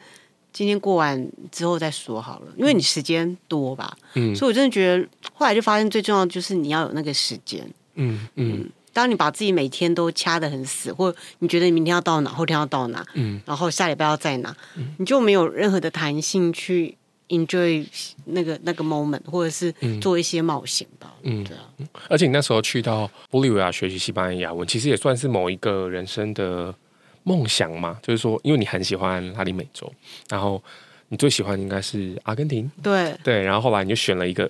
[0.53, 16.97] 今天过完之后再说好了，因为你时间多吧，嗯，所以我真的觉得，后来就发现最重要的就是你要有那个时间，嗯嗯，嗯，当你把自己每天都掐得很死，或你觉得你明天要到哪，后天要到哪，嗯，然后下礼拜要在哪，嗯，你就没有任何的弹性去。
[17.29, 17.83] enjoy
[18.25, 21.11] 那个那个 moment，或者是做一些冒险吧。
[21.23, 21.63] 嗯，对啊。
[22.07, 26.75] 而且你那时候去到玻利维亚学习西班牙文，其实也算是某一个人生的
[27.23, 27.97] 梦想嘛。
[28.01, 29.91] 就是说，因为你很喜欢拉丁美洲，
[30.29, 30.61] 然后
[31.09, 32.69] 你最喜欢应该是阿根廷。
[32.81, 34.49] 对对，然后后来你就选了一个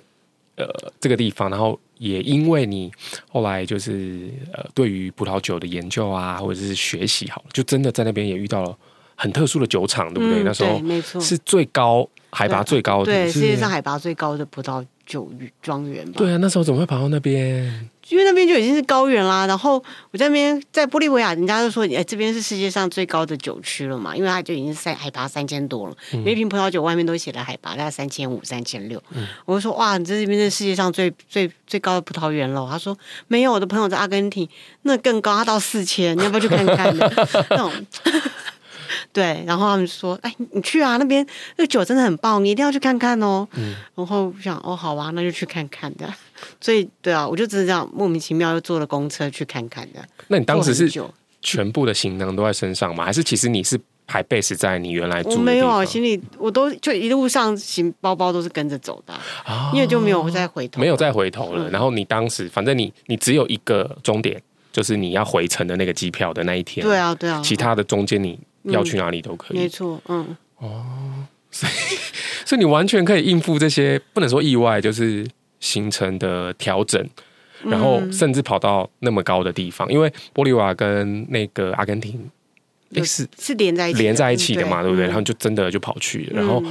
[0.56, 0.66] 呃
[1.00, 2.90] 这个地方，然后也因为你
[3.30, 8.76] 后来就是呃对于葡萄酒的研究啊，或者是学习好了，就真的在那边也遇到了
[9.14, 10.42] 很特殊的酒厂，对不对？
[10.42, 12.08] 嗯、那时候没错，是最高。
[12.34, 15.30] 海拔最高的，对，世界上海拔最高的葡萄酒
[15.62, 16.14] 庄园吧。
[16.16, 17.88] 对啊，那时候怎么会跑到那边？
[18.10, 19.46] 因为那边就已经是高原啦。
[19.46, 29.02] 然后我在那边，在玻利维亚，人家就说：“哎，这边是世界上最高的酒区了嘛。”因为它就已经是三海拔三千多了，嗯、每一瓶葡萄酒外面都写了海拔大概三千五、三千六。
[29.46, 32.94] 我就说：“哇，你这边是世界上最最最高的葡萄园了。”他说
[33.26, 34.46] ：“没有，我的朋友在阿根廷，
[34.82, 37.10] 那更高，他到四千，你要不要去看看呢？”
[37.48, 37.72] 那种。
[39.14, 41.24] 对，然后他们说：“哎，你去啊，那边
[41.56, 43.46] 那个酒真的很棒，你一定要去看看哦。
[43.52, 46.12] 嗯”然后想：“哦，好啊，那就去看看的。”
[46.60, 50.04] 所以，对啊，我就只是这样莫名其妙又坐了公车去看看的。
[50.26, 50.90] 那你当时是
[51.40, 53.04] 全部的行囊都在身上吗？
[53.04, 55.30] 还是其实你是排 base 在你原来住？
[55.30, 61.68] 我没有啊，行李我都就一路上行包包都是跟着走的，啊、因为就没有再回头，没有再回头了。
[61.68, 66.84] 嗯、然后你当时反正你你只有一个终点，就是你要回程的那个机票的那一天。
[66.84, 68.36] 对啊，对啊，其他的中间你。
[68.64, 71.72] 要去哪里都可以，嗯、没错，嗯，哦，所以，
[72.46, 75.26] 所以你完全可以应付这些，不能说意外，就是
[75.60, 77.06] 行程的调整，
[77.64, 82.30] 然后甚至跑到那么高的地方，嗯、因为玻利瓦跟那个阿根廷，
[83.04, 84.90] 是是连在一起连在一起的嘛，对。
[84.90, 85.06] 不对？
[85.06, 86.62] 然后就真的就跑去了，然后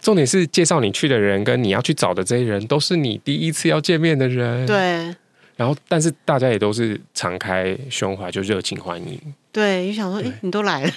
[0.00, 5.14] 重点是介绍你去的人跟你要去找的这些人，都是你第一次要见面的人，对。
[5.56, 9.20] 然后，但是大家也都是敞开胸怀，就热情欢迎。
[9.52, 10.90] 对，就想说，哎对，你都来了，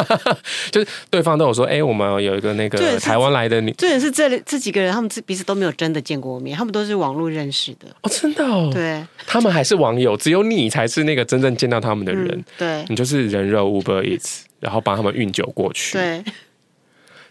[0.72, 7.88] 就是对方都有说，哎，我们有一个那个台湾来的女，这也是这这几个人，他们彼此都没有真的见过面，他们都是网络认识的。
[8.00, 8.70] 哦，真的哦。
[8.72, 12.26] 对，他们还是网友，只有你才是那个真正见到他们的人。
[12.30, 15.98] 嗯、对，你就是人肉 Uber Eats， 然后帮他们运酒过去。
[15.98, 16.24] 对，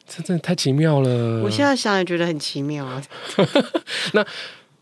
[0.07, 1.41] 这真的太奇妙了。
[1.41, 3.01] 我现在想也觉得很奇妙啊。
[4.13, 4.23] 那。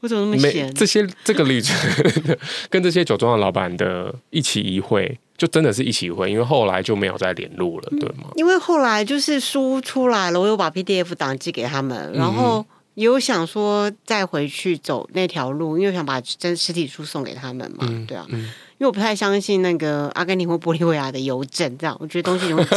[0.01, 0.73] 我怎么那么闲？
[0.73, 1.75] 这些这个旅程
[2.69, 8.29] 跟这些酒庄的老板的一起一会，就真的是一起一会，因为后来就没有再联络了，对吗？
[8.35, 18.25] 因为后来就是书出来了，我又把 PDF 档寄给他们，然后也有想说再回去走那条路，因为想把真实体书送给他们嘛，对啊。
[18.29, 18.49] 嗯
[18.79, 22.75] 因为我不太相信那个阿根廷或玻利维亚的邮政，这样我觉得东西容易寄，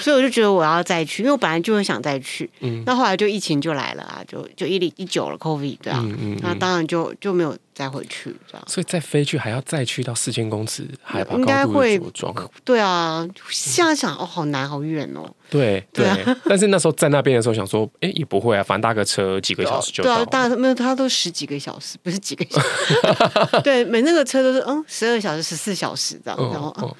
[0.00, 7.56] 所以我就觉得我要再去，因为我本来就很想再去，嗯，那后来就疫情就来了啊，就就一零一九了，COVID 对啊，嗯嗯嗯，那当然就就没有。
[7.74, 12.50] 再回去这样，所以再飞去还要再去到四千公尺海拔高度的酒庄。
[12.64, 15.28] 对啊，现在想哦，好难，好远哦。
[15.48, 16.06] 对对，
[16.44, 20.16] 但是那时候在那边的时候想说，哎，也不会啊，反正搭个车几个小时就到。
[20.16, 23.60] 对啊，大没有，他都十几个小时，不是几个小时。
[23.64, 26.38] 对，每那个车都是嗯，十二小时、十四小时这样。
[26.52, 26.96] 然后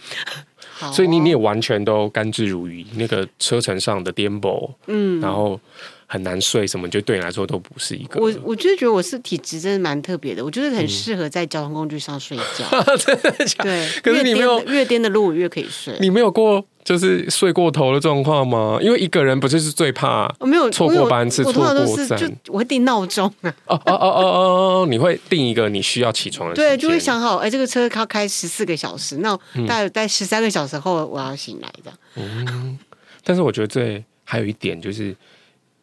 [0.74, 2.84] 好，所以你你也完全都甘之如饴。
[2.96, 5.58] 那个车程上的颠簸，嗯，然后
[6.12, 8.20] 很难睡，什么就对你来说都不是一个。
[8.20, 12.68] 我我就是觉得我是体质真的蛮特别的，我就是很适合在交通工具上睡觉。
[12.98, 13.64] 真的假？
[13.64, 15.96] 对，可是你没有越颠的路越可以睡。
[16.00, 18.78] 你没有过就是睡过头的状况吗？
[18.82, 23.54] 因为一个人不就是最怕我没有错过班次，错过站，就我会定闹钟啊。
[23.68, 29.34] 哦哦哦哦哦，你会定一个你需要起床的对，就会想好，哎，这个车要开十四个小时，那
[29.66, 31.90] 大概在十三个小时后我要醒来的。
[32.16, 32.78] 嗯，
[33.24, 35.16] 但是我觉得这还有一点就是。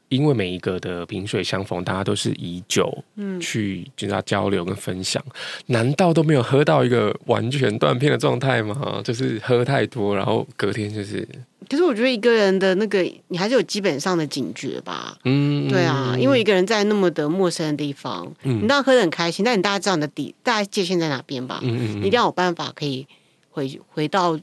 [0.10, 3.04] 因为每一个的萍水相逢，大家都是以酒
[3.40, 5.34] 去跟大家交流跟分享，嗯，
[5.68, 9.02] 难道都没有喝到一个完全断片的状态吗？
[9.04, 11.28] 就是喝太多，然后隔天就是。
[11.70, 15.16] 可是我觉得一个人的那个，你还是有基本上的警觉吧。
[15.26, 21.60] 嗯，对啊，因为一个人在那么的陌生的地方，嗯，你当然喝的很开心，但你大家知道你的底，大家界限在哪边吧？
[21.62, 23.06] 嗯嗯，你一定要有办法可以
[23.52, 24.40] 回回到。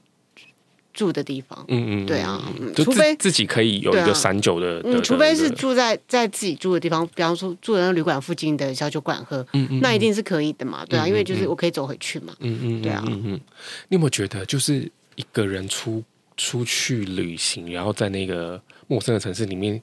[0.97, 2.43] 住的地方，嗯嗯，对啊，
[2.75, 13.41] 除非自己可以有一个散酒的，嗯，除非是住在在自己住的地方，比方说住在那旅馆附近的小酒馆喝，嗯嗯，那一定是可以的嘛，对啊，因为就是我可以走回去嘛，嗯嗯，对啊，嗯嗯，
[13.89, 16.03] 你有没有觉得，就是一个人出
[16.37, 19.81] 出去旅行，然后在那个陌生的城市里面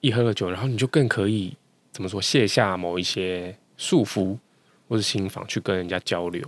[0.00, 1.54] 一喝了酒，然后你就更可以
[1.92, 4.38] 怎么说卸下某一些束缚
[4.88, 6.42] 或是心防，去跟人家交流。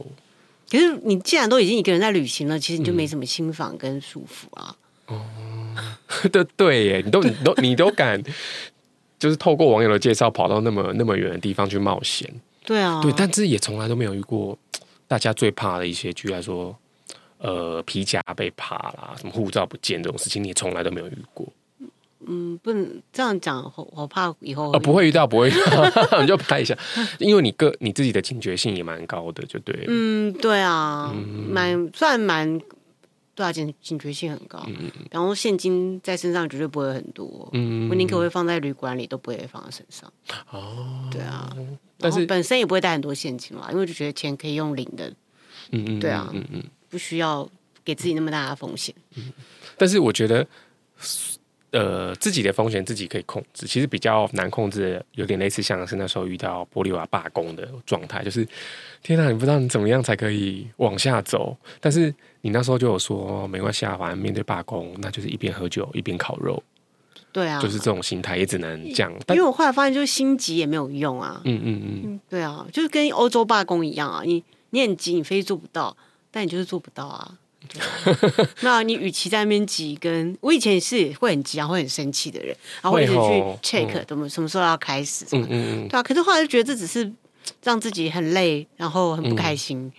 [0.72, 4.74] 可是你既然都已经一个人在旅行了，其实你就没什么心房跟束缚啊。
[5.08, 5.20] 哦、
[5.76, 8.22] 嗯，对对耶，你都你都你都敢，
[9.20, 12.26] 就是透过网友的介绍跑到那么那么远的地方去冒险。
[12.64, 14.58] 对啊，对，但是也从来都没有遇过
[15.06, 16.74] 大家最怕的一些，举例来说，
[17.36, 21.46] 呃，皮夹被扒啦，什么护照不见这种事情，你也从来都没有遇过。
[22.26, 26.76] 嗯，不能这样讲，我怕以后呃不会遇到，不会遇到， 你就拍一下，
[27.18, 29.84] 因为你个你自己的警觉性也蛮高的，就对了。
[29.88, 31.14] 嗯，对啊，
[31.48, 32.60] 蛮、嗯、算蛮
[33.34, 34.62] 对啊，警警觉性很高。
[34.66, 40.12] 嗯，然后现金在身上绝对不会很多，嗯，我宁可会放在旅馆里，都不会放在身上。
[40.50, 41.54] 哦，对啊，
[41.98, 45.08] 但是本身也不会带很多现金嘛，因为就觉得钱可以用零的。
[45.70, 47.48] 嗯嗯，对啊，嗯嗯，不需要
[47.84, 48.94] 给自己那么大的风险。
[49.16, 49.32] 嗯，
[49.76, 50.46] 但是我觉得。
[51.72, 58.46] 呃，自己的风险自己可以控制，其实比较难控制的，有点类似像是那时候遇到玻利瓦罢工的状态，就是
[59.02, 61.56] 天哪，你不知道你怎么样才可以往下走。
[61.80, 66.62] 但是你那时候就有说没关系啊，反正面对罢工，那就是一边喝酒一边烤肉。
[67.32, 69.10] 对啊，就是这种心态也只能这样。
[69.30, 71.40] 因为我后来发现，就是心急也没有用啊。
[71.46, 75.96] 嗯嗯嗯，对啊，就是跟欧洲罢工一样啊，你你很急，你非做不到，
[76.30, 77.38] 但你就是做不到啊。
[78.62, 83.18] 那你与其在那边急，跟我以前也是会很急啊，会很生气的人，然后我一直去
[83.62, 86.02] check 怎么什么时候要开始，嗯嗯对啊。
[86.02, 87.10] 可是后来就觉得这只是
[87.62, 89.92] 让自己很累，然后很不开心，嗯、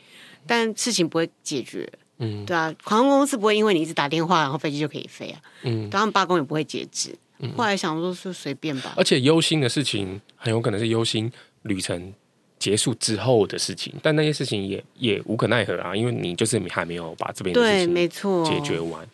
[0.45, 2.73] 但事情不会解决，嗯，对啊。
[2.83, 7.15] 航空公司不会因为你一直打电话，然后飞机就可以飞啊，嗯，他们罢工也不会截止。
[7.57, 8.93] 后来想说，是随便吧。
[8.95, 11.29] 而且忧心的事情很有可能是忧心
[11.63, 12.13] 旅程
[12.63, 19.05] 结束之后的事情，但那些事情也也无可奈何啊，因为你就是你还没有把这边的事情没错解决完。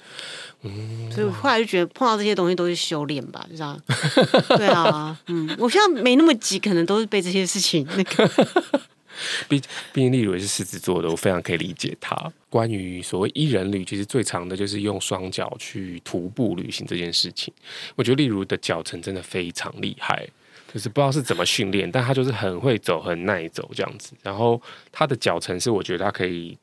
[0.61, 3.81] 嗯，所以后来就觉得碰到这些东西都是修炼吧，就这样。
[4.55, 8.29] 对啊，嗯，我现在没那么急，可能都是被这些事情那个。
[9.49, 9.59] 毕
[9.91, 12.15] 毕竟例如也是狮子座的，我非常可以理解他。
[12.49, 17.51] 关于所谓一人旅，其实最长的就是用双脚去徒步旅行这件事情。
[17.95, 20.25] 我觉得例如的脚程真的非常厉害。
[20.73, 24.13] 就是不知道是怎么训练，但他就是很会走，很耐走这样子。
[24.21, 26.57] 然后他的脚程是，我觉得他可以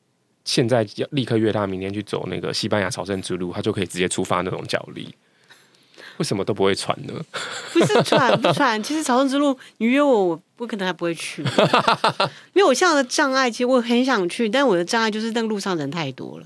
[0.45, 5.13] 现在要立刻约他明天去走那个西班牙朝圣之路，他就可以直接出发那种脚力。
[6.17, 7.13] 为什么都不会喘呢？
[7.73, 11.43] 不是喘不喘，其实朝圣之路你约我，我不可能还不会去，
[12.53, 16.45] 因为我现在的障碍，其实我很想去，但我的障碍就是那个路上人太多了。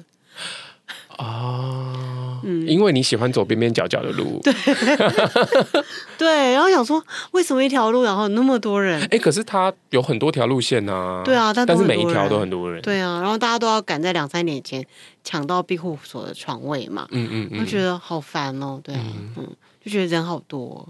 [1.24, 4.54] 啊，嗯，因为你喜欢走边边角角的路， 对，
[6.18, 9.02] 对，然后想说，为什么一条路然后那么多人？
[9.12, 14.86] 哎，可是它有很多条路线啊，对啊，但，但是每一条都很多人，对啊，然后大家都要赶在两三点前
[15.24, 19.34] 抢到庇护所的床位嘛，嗯嗯嗯，我觉得好烦哦，对啊，嗯。
[19.38, 19.48] 嗯
[19.84, 20.88] 就觉得人好多，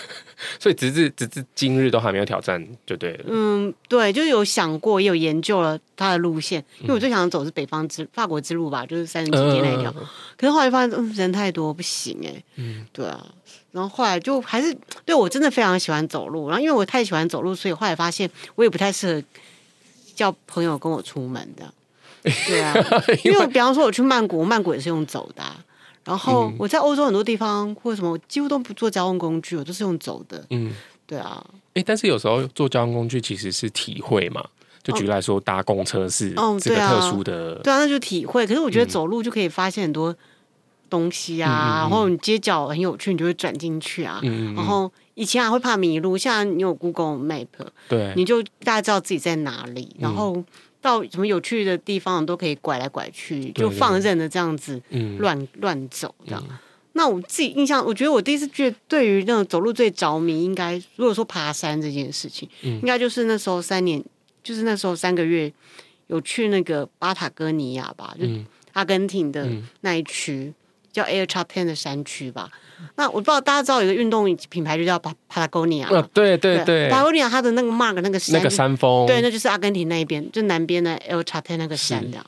[0.58, 3.24] 所以直至直至今日都还没有挑战，就对了。
[3.28, 9.92] 嗯，对，就有想过，也有研究了他的路线，因为我最想走的是北方之法国之路吧，就是三十几天那一条。
[9.96, 10.06] 嗯、
[10.38, 12.42] 可是后来发现，嗯，人太多不行哎。
[12.56, 13.26] 嗯，对啊。
[13.72, 19.22] 然后后来就还是对我真的非常喜欢走路，然后因为我太喜欢走路，所以后来发现我也不太适合
[20.16, 21.72] 叫朋友跟我出门的。
[22.46, 22.74] 对啊，
[23.22, 25.64] 因为比方说我去曼谷，曼谷也是用走的、啊。
[26.10, 30.44] 然后我在欧洲很多地方，或者什么，我几乎都不坐交通工具，我都是用走的。
[30.50, 30.72] 嗯，
[31.06, 31.44] 对啊。
[31.74, 34.44] 哎，但是有时候坐交通工具其实是体会嘛，
[34.82, 38.44] 就举例来说，搭公车是哦，这个特殊的，对啊，那就体会。
[38.44, 40.12] 可是我觉得走路就可以发现很多
[40.88, 44.20] 东西啊，然后你街角很有趣，你就会转进去啊。
[44.56, 47.46] 然后以前还会怕迷路，现在你有 Google Map，
[47.88, 50.42] 对，你就大家知道自己在哪里，然后
[50.80, 54.80] 到什么有趣的地方都可以拐来拐去，就放任的这样子
[55.18, 56.44] 乱乱走这样。
[56.92, 64.04] 那我自己印象，我觉得我第一次觉得对于那种走路最着迷，应该如果说爬山这件事情，嗯、应该就是那时候三年，
[64.42, 65.50] 就是那时候三个月
[66.08, 68.26] 有去那个巴塔哥尼亚吧，就
[68.72, 69.48] 阿根廷的
[69.82, 70.52] 那一区、
[70.90, 72.48] 嗯、叫 El Chaltén 的山区吧。
[72.96, 82.26] 那我不知道大家知道有一个运动品牌就叫帕帕拉戈尼亚，对对对，帕拉戈尼亚它的那个 mark 那个山那个山峰，对，那就是阿根廷那一边，就南边的 El Chalten 那个山这样。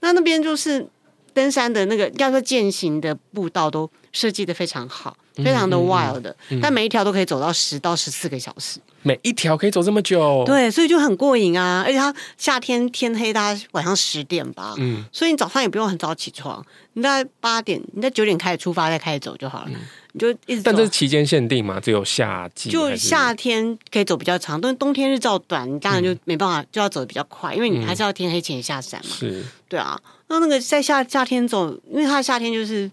[0.00, 0.86] 那那边就是
[1.34, 3.90] 登山的那个，要说健行的步道都。
[4.12, 8.80] 设计的非常好，非常的 wild，、嗯嗯、但每一条都可以走到十到十四个小时。
[9.02, 10.42] 每一条可以走这么久？
[10.44, 11.82] 对，所以就很过瘾啊！
[11.86, 19.80] 而且它夏天天黑，大概晚上十点吧，嗯，所以你早上也不用很早起床，你大概八点，你在九点开始出发，再开始走就好了，嗯、
[20.12, 20.60] 你就一直。
[20.62, 21.80] 但这是期间限定嘛？
[21.80, 22.68] 只有夏季？
[22.68, 29.16] 就夏天可以走比较长，但是冬天日照短，你当然就没办法，就要走得比较快，因为你还是要天黑前下山嘛。
[29.16, 29.98] 是，对啊。
[30.28, 32.90] 那那个在夏夏天走，因为它的夏天就是。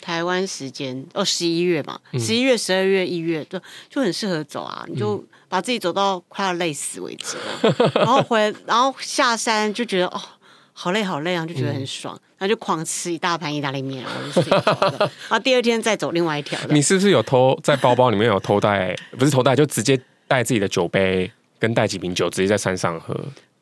[0.00, 4.84] 台湾时间哦，十一月嘛，十一月、十二月、一月，就就很适合走啊！
[4.88, 7.36] 你就把自己走到快要累死为止，
[7.94, 10.20] 然后回，然后下山就觉得哦，
[10.72, 14.96] 好累好累啊，就觉得很爽，然后就狂吃一大盘意大利面，然后就睡着了。
[15.28, 16.58] 然后第二天再走另外一条。
[16.70, 18.96] 你是不是有偷在包包里面有偷带？
[19.18, 23.14] 不是偷带，就直接带自己的酒杯，跟带几瓶酒，直接在山上喝。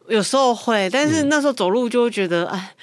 [0.09, 2.75] 有时候会，但是那时候走路就会觉得哎。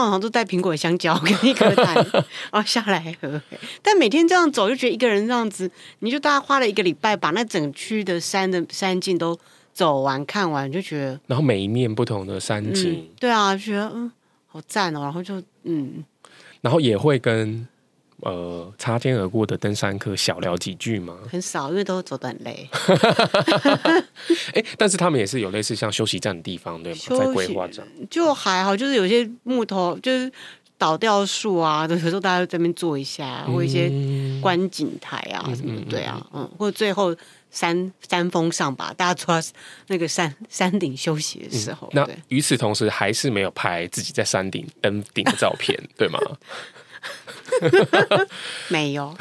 [0.00, 3.40] 通常都带苹果、香蕉跟一颗蛋，然 后下来喝。
[3.82, 5.70] 但每天这样走，就觉得一个人这样子，
[6.00, 9.38] 你就大概花了一个礼拜，把那整区的山的山径都
[9.72, 11.20] 走完、看完，就觉得。
[11.26, 14.10] 然后每一面不同的山景，嗯、对啊，觉得嗯
[14.46, 16.04] 好赞哦，然后就嗯，
[16.60, 17.66] 然后也会跟。
[18.24, 21.14] 呃，擦肩而过的登山客小聊几句吗？
[21.30, 22.66] 很少，因为都走得很累。
[24.54, 26.98] 哎，但是他们也是有类似像休息站的地方，对吗？
[26.98, 30.32] 息在规划上就还好，就是有些木头就是
[30.78, 33.92] 倒掉树啊， 有时候大家在那边坐一下，或一些
[34.40, 37.14] 观景台啊什么的，对啊，嗯，或者最后
[37.50, 39.48] 山山峰上吧，大家坐在
[39.88, 41.88] 那个山 山顶休息的时候。
[41.92, 46.18] 嗯、那与此同时，还是没有拍自己在山顶登顶的照片，对吗？
[48.68, 49.14] 没有，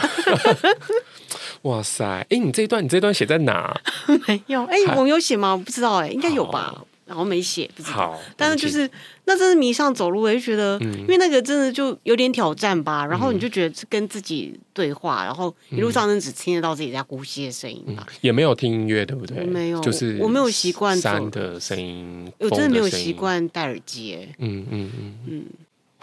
[1.64, 2.06] 哇塞！
[2.06, 3.76] 哎、欸，你这一段，你这一段写在哪？
[4.28, 5.54] 没有，哎、欸，我有写吗？
[5.54, 6.84] 我不知道、欸，哎，应该有吧。
[7.06, 8.18] 然后没写，不知道。
[8.38, 8.90] 但是就是
[9.26, 13.06] 那真是迷上走路，我就觉得，嗯、因为那个真的就有点挑战吧。
[13.06, 18.14] 然后你就觉得是跟自己对话，然后一路上真只听得到自己在呼吸的声音吧、嗯。
[18.22, 19.44] 也没有听音乐，对不对？
[19.44, 25.46] 没有，就是我没有习惯山的声音，我真的没有习惯戴耳机、嗯嗯嗯，嗯，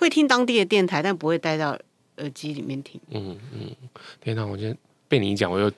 [0.01, 1.79] 会听当地的电台，但不会带到。
[2.17, 3.75] 耳机里面听，嗯嗯，
[4.21, 4.45] 天哪！
[4.45, 4.77] 我觉得
[5.09, 5.73] 被你一讲，我又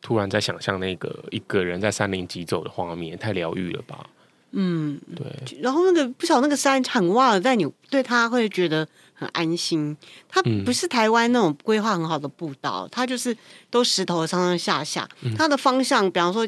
[0.00, 4.08] 突然在想象那个一个人在山林疾走的画面，太疗愈了吧？
[4.52, 5.26] 嗯，对。
[5.60, 9.96] 然后那个不晓得那个山很挖，但你对他会觉得很安心。
[10.28, 13.36] 它不是台湾那种规划很好的步道，它就是
[13.68, 15.08] 都石头上上下下。
[15.36, 16.46] 它的方向，比方说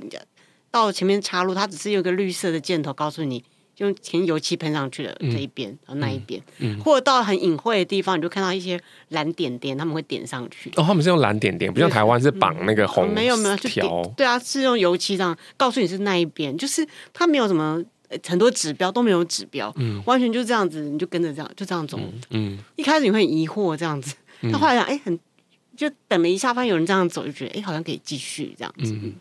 [0.70, 3.42] 到前面岔路，它只是有个绿色的箭头告诉你。
[3.80, 6.40] 用填油漆喷上去的这一边，然后那一边，
[6.78, 8.78] 或者到很隐晦的地方，你就看到一些
[9.08, 10.70] 蓝点点，他们会点上去。
[10.76, 13.10] 哦，他们是用蓝点点，不像台湾是绑那个红。
[13.12, 13.86] 没有没有，就点。
[14.16, 17.82] 对啊，是用油漆这样告诉你是那一边，就是它没有什么
[18.26, 21.98] 很多指标都没有指标，嗯，完全就这样子，你就跟着这样就这样走。
[22.30, 25.18] 嗯，一开始你会很疑惑这样子，但后来想，哎，很
[25.74, 28.92] 就等了一下，发现有人这样走，就觉得哎，好像可以继续这样子。
[29.02, 29.14] 嗯，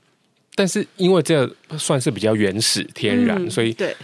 [0.55, 3.95] 但是因为这算是比较原始天然，所以对。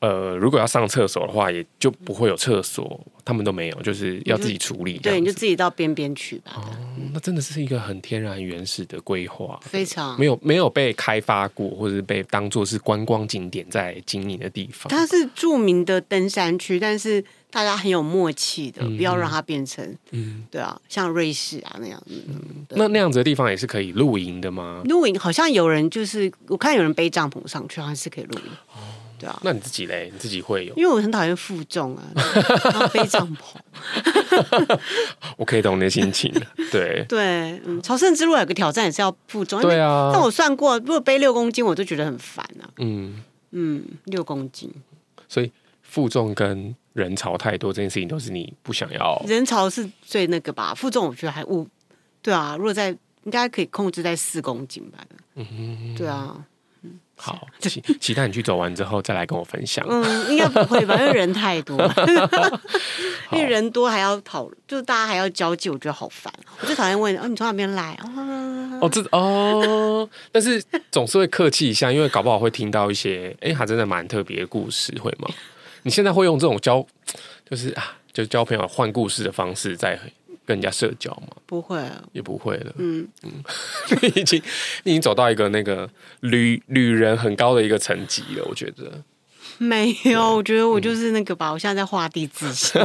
[0.00, 4.96] 呃，如果要上厕所的话，也就不会有厕所，他们都没有，就是要自己处理。
[4.98, 6.52] 对，你就自己到边边去吧。
[6.56, 6.64] 哦，
[7.12, 14.88] 那真的是一个很天然原始的规划，非常没有没有被开发过，或者是被当做是观光景点在经营的地方。
[14.88, 22.02] 它是著名的登山区，但是大家很有默契的，不要让它变成，嗯，对啊，像瑞士啊那样。
[22.06, 24.80] 嗯，那那样子的地方也是可以露营的吗？
[24.86, 28.46] 露营好像有人就是我看有人背帐篷上去，好像是可以露营。
[28.68, 28.89] 哦。
[29.20, 30.10] 对啊，那你自己嘞？
[30.12, 30.74] 你自己会有？
[30.74, 32.02] 因为我很讨厌负重啊，
[32.64, 34.78] 然后背帐篷。
[35.36, 36.32] 我可以懂你的心情。
[36.72, 39.60] 对对，嗯，朝圣之路有个挑战也是要负重。
[39.60, 42.64] 对啊，但我算过，如果背六公斤，我就觉得很烦啊。
[42.78, 44.72] 嗯嗯，六公斤。
[45.28, 45.52] 所以
[45.82, 49.22] 负重跟人潮太多这件事情，都是你不想要。
[49.26, 50.74] 人潮是最那个吧？
[50.74, 51.68] 负重我觉得还误。
[52.22, 52.88] 对啊，如果在
[53.24, 54.98] 应该可以控制在四公斤吧。
[55.34, 56.44] 嗯哼，对啊。
[57.22, 59.86] 好，期期待你去走完之后再来跟我分享。
[59.86, 60.96] 嗯，应该不会吧？
[60.98, 61.76] 因为人太多，
[63.32, 66.32] 因为人多还要讨，就是大家还要交际，我觉得好烦。
[66.60, 67.94] 我最讨厌问哦，你从哪边来？
[68.80, 75.28] 哦，这哦，但是总是会客气一下，因为搞不好会听到一些，哎，还真的蛮特别的故事，会吗？
[75.82, 76.84] 你现在会用这种交，
[77.50, 79.98] 就是啊，就交朋友换故事的方式在
[80.50, 81.28] 跟人家社交吗？
[81.46, 82.74] 不会、啊，也不会了。
[82.78, 83.30] 嗯嗯，
[84.02, 84.42] 你 已经
[84.82, 85.88] 你已经走到一个那个
[86.22, 89.00] 旅旅人很高的一个层级了，我觉得。
[89.58, 91.50] 没有，我觉得我就是那个吧。
[91.50, 92.84] 嗯、我现在在画地自限。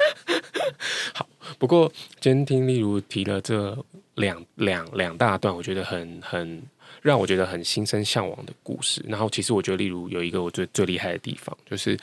[1.14, 1.26] 好，
[1.58, 3.74] 不过今天听例如提了这
[4.16, 6.62] 两两两大段，我觉得很很
[7.00, 9.02] 让我觉得很心生向往的故事。
[9.08, 11.98] 然后，其实我觉得例如有一个我最最厉害的地方，就是。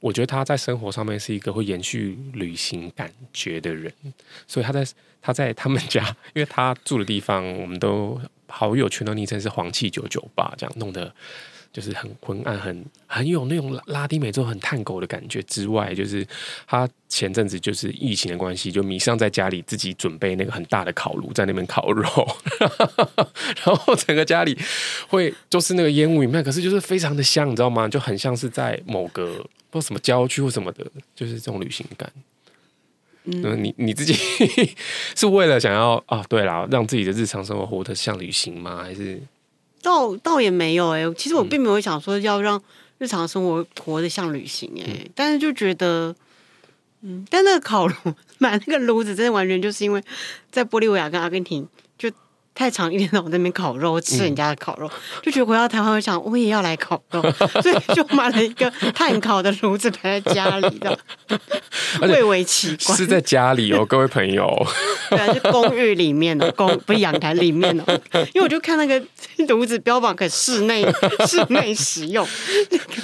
[0.00, 3.92] 我觉得他在生活上面是一个会延续旅行感觉的人，
[4.46, 4.86] 所以他在
[5.20, 11.12] 他在他们家，因为他住的地方，我们都好友全都昵称是黄气九九八，这样弄得
[11.72, 15.42] 就是很昏暗，很很有那种拉丁美洲很探狗的感觉。
[15.42, 16.26] 之外，就是
[16.66, 22.06] 他前阵子就是疫情的关系，就迷上在家里自己准备那个很大的烤炉，在那边烤肉，
[23.64, 24.58] 然后整个家里
[25.08, 27.88] 会就是那个烟雾弥漫，可是就是非常的香，你知道吗？
[27.88, 29.44] 就很像是在某个。
[29.70, 32.10] 不知道什么郊区或什么的，就是这种旅行感。
[33.24, 34.14] 嗯，你你自己
[35.14, 36.24] 是为了想要啊？
[36.26, 38.82] 对啦，让自己的日常生活活得像旅行吗？
[38.82, 39.20] 还是
[39.82, 41.14] 倒倒也没有哎、欸。
[41.14, 42.62] 其实我并没有想说要让
[42.98, 46.14] 日常生活活得像旅行哎、欸，嗯、但是就觉得，
[47.02, 47.94] 嗯，但那个烤炉
[48.38, 50.02] 买那个炉子，真的完全就是因为
[50.50, 51.68] 在玻利维亚跟阿根廷。
[52.58, 54.90] 太长一天到晚在那边烤肉，吃人家的烤肉，嗯、
[55.22, 57.22] 就觉得回到台湾，我想我也要来烤肉，
[57.62, 60.98] 所以就买了一个炭烤的炉子摆在家里的，
[62.02, 62.98] 蔚为奇观。
[62.98, 64.52] 是在家里哦， 各位朋友，
[65.08, 67.84] 对，是公寓里面的公，不是阳台里面的，
[68.34, 69.00] 因为我就看那个
[69.46, 70.84] 炉子标榜可以室内
[71.28, 72.26] 室内使用，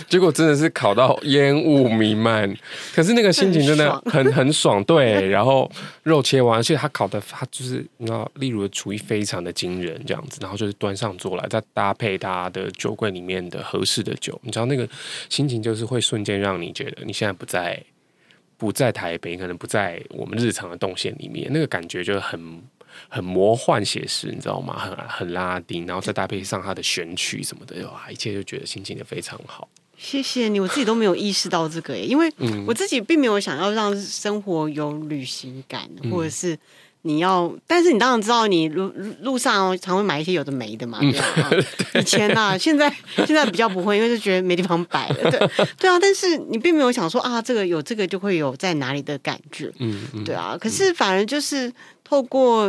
[0.09, 2.53] 结果真的是烤到烟雾弥漫，
[2.93, 5.71] 可是那个心情真的很很爽，对，然后
[6.03, 14.89] 肉切完，而且他烤的他就是你知道，例如的厨艺非常的惊人这样子，然后就是端上桌来，再搭配他的酒柜里面的合适的酒，你知道那个
[15.29, 17.81] 心情就是会瞬间让你觉得你现在不在
[18.57, 22.63] 不在台北，可能不在我们日常的动线里面，那个感觉就很
[23.09, 24.79] 很魔幻写实，你知道吗？
[24.79, 29.69] 很很拉丁，然后再搭配上他的选曲什么的，哇，一切就觉得心情也非常好。
[29.97, 32.33] 谢谢你，我自己都没有意识到这个耶，因为
[32.67, 36.59] 我自己并没有想要让生活有旅行感，嗯、或者是。
[37.07, 38.91] 你要，但是你当然知道，你路
[39.21, 41.51] 路上常会买一些有的没的嘛，对啊。
[42.01, 42.91] 以前啊，现在
[43.27, 45.39] 现在比较不会，因为就觉得没地方摆了，对
[45.79, 45.99] 对啊。
[46.01, 50.57] 但是你并没有想说啊，这个有这个就会有在哪里的感觉，嗯，嗯对啊。
[50.59, 51.71] 可是反而就是
[52.03, 52.69] 透过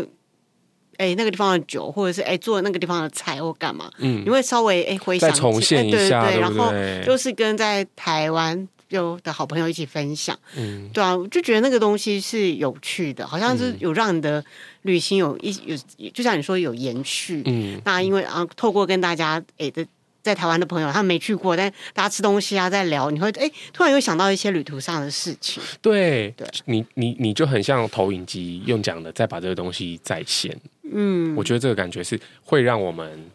[0.97, 6.73] 哎、欸、那个地方的酒，或者是哎、欸、做那个地方的菜或干嘛，嗯，你会稍微哎、欸、回想重现一下，对，对，然后
[7.05, 8.67] 就是跟在台湾。
[8.89, 14.43] 有的好朋友一起分享，嗯，对啊，我就觉得那个东西是有趣的，好像是有让你的
[14.83, 15.51] 旅行有一
[15.97, 19.85] 有，就像你说有延续，嗯，那因为啊，透过跟大家诶的
[20.21, 30.55] 在台湾的朋友，他们没去过，但大家吃东西啊，在聊，你会诶突然又想到一些旅途上的事情，对，对，你你你就很像投影机用讲的，再把这个东西再现，
[30.91, 33.29] 嗯，我觉得这个感觉是会让我们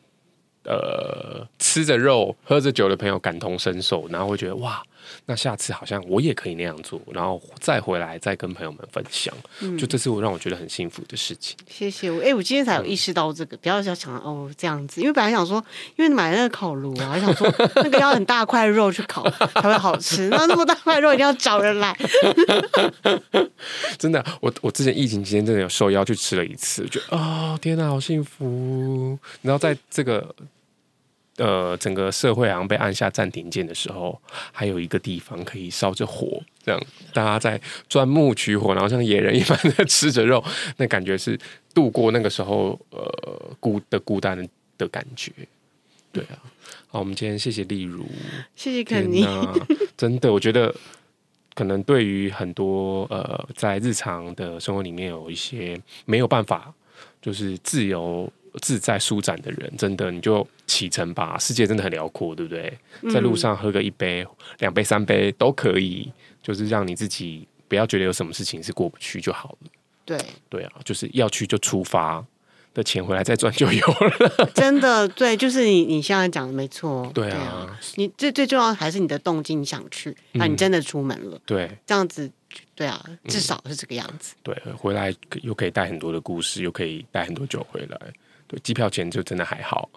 [0.65, 4.81] 呃吃着肉喝着酒的朋友感同身受，然后会觉得哇。
[5.27, 11.57] 那下次好像我也可以那样做，然后再回来再跟朋友们分享，嗯、就这是我让我觉得很幸福的事情。
[11.69, 15.65] 谢谢我，哎、欸，我今天才有意识到这个，不要想想哦这样子，因为本来想说，
[15.97, 21.97] 因为你买那个烤炉啊，还想说那个要很大块肉去烤才会好吃， 那那么大块肉一定要找人来。
[23.99, 29.19] 真的，我我之前疫情期间真的有受邀去吃了一次，觉得哦天哪，好幸福！
[29.43, 30.35] 然后在这个。
[31.41, 34.21] 呃，整个社会好像被按下暂停键的时候，
[34.53, 36.79] 还有一个地方可以烧着火，这样
[37.15, 40.45] 大家在钻木取火，然后像野人一般在 吃着肉，
[40.77, 41.39] 那感觉是
[41.73, 45.33] 度过那个时候呃孤的孤单的感觉。
[46.13, 46.37] 对啊，
[46.89, 48.05] 好，我们今天谢谢例如，
[48.55, 49.27] 谢谢肯尼，
[49.97, 50.75] 真的，我觉得
[51.55, 56.75] 可能对于很多呃在日常的生活里面有一些没有办法，
[57.23, 58.31] 就是自由。
[58.63, 62.77] 自在舒展的人，真的你就启程吧，世界真的很辽阔，对不对？
[63.13, 64.27] 在路上喝个一杯、
[64.59, 66.11] 两杯、三杯都可以，
[66.43, 69.71] 就是让你自己不要觉得有什么事情是过不去就好了。
[70.05, 72.25] 对对啊，就是要去就出发，
[72.75, 74.51] 的钱回来再赚就有了。
[74.55, 77.11] 真的，对，就是你你现在讲的没错。
[77.15, 81.41] 对啊，你最最重要还是你的动机，你想去，那你真的出门了。
[81.47, 82.31] 对，这样子。
[82.75, 84.35] 对啊，至少是这个样子。
[84.43, 87.97] 对，回来又可以带很多的故事，又可以带很多酒回来。
[88.51, 89.89] 对，机票钱就真的还好。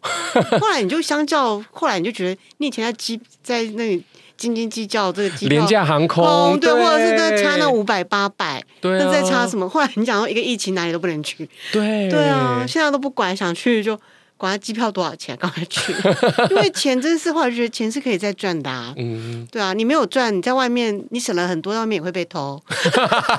[0.62, 4.04] 后来你就相较，后来你就觉得你以前在机在那里
[4.38, 9.68] 斤斤计较这个机票廉价航空，对，或者是那差那五百八百，对，那在差什么？
[9.68, 14.00] 后来你讲到 一个疫情，哪里都不能去，对，对啊，现在都不管，想去就。
[14.36, 15.94] 管他机票多少钱， 赶快去，
[16.52, 18.94] 因为钱真是，话，我觉得钱是可以再赚的啊。
[18.98, 22.62] 嗯，对啊，你没有赚，你在外面你省了很多，外面也会被偷，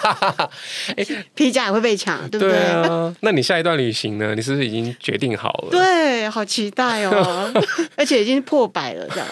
[1.35, 2.53] 皮夹也会被抢，对不对？
[2.53, 3.15] 对啊。
[3.21, 4.35] 那你下一段旅行呢？
[4.35, 5.71] 你是不是已经决定好了？
[5.71, 7.53] 对，好期待哦，
[7.97, 9.29] 而且已经破百了，这样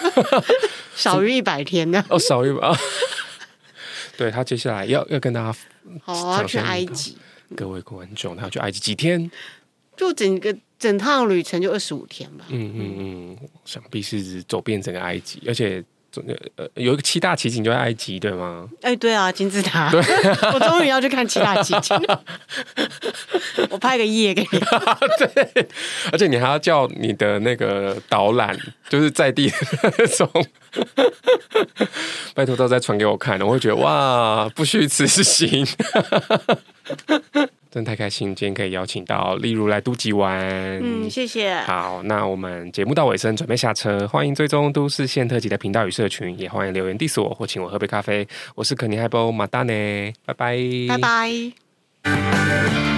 [0.95, 2.05] 少于一百天呢？
[2.11, 2.71] 哦，少于百。
[4.17, 5.55] 对，他接下来要要跟大家
[6.05, 7.17] 好，我要去埃及。
[7.57, 9.31] 各位观众，他要去埃及几天？
[9.97, 10.55] 就整个。
[10.83, 12.45] 整趟旅程就二十五天吧。
[12.49, 15.81] 嗯嗯嗯，想必是走遍整个埃及，而且
[16.57, 18.69] 呃有一个七大奇景就在埃及，对吗？
[18.83, 19.89] 哎、欸，对啊，金字塔。
[19.93, 20.01] 对
[20.53, 21.97] 我终于要去看七大奇景。
[23.71, 24.59] 我拍个夜给你。
[25.35, 25.69] 对，
[26.11, 28.59] 而且你还要叫你的那个导览，
[28.91, 29.57] 就是在地的
[29.97, 30.29] 那种。
[32.35, 35.65] 拜托，都再传给我看，我会觉得哇，不虚此行。
[37.73, 40.39] 真太开心，今天可以邀请到例如来都吉玩。
[40.83, 41.55] 嗯，谢谢。
[41.63, 44.07] 好，那我们节目到尾声，准备下车。
[44.07, 48.29] 欢迎追踪都市线特辑的频道与社群，也欢迎留言 diss 我或请我喝杯咖啡。
[48.55, 50.55] 我是肯尼海波马达内，拜拜，
[50.87, 52.92] 拜拜。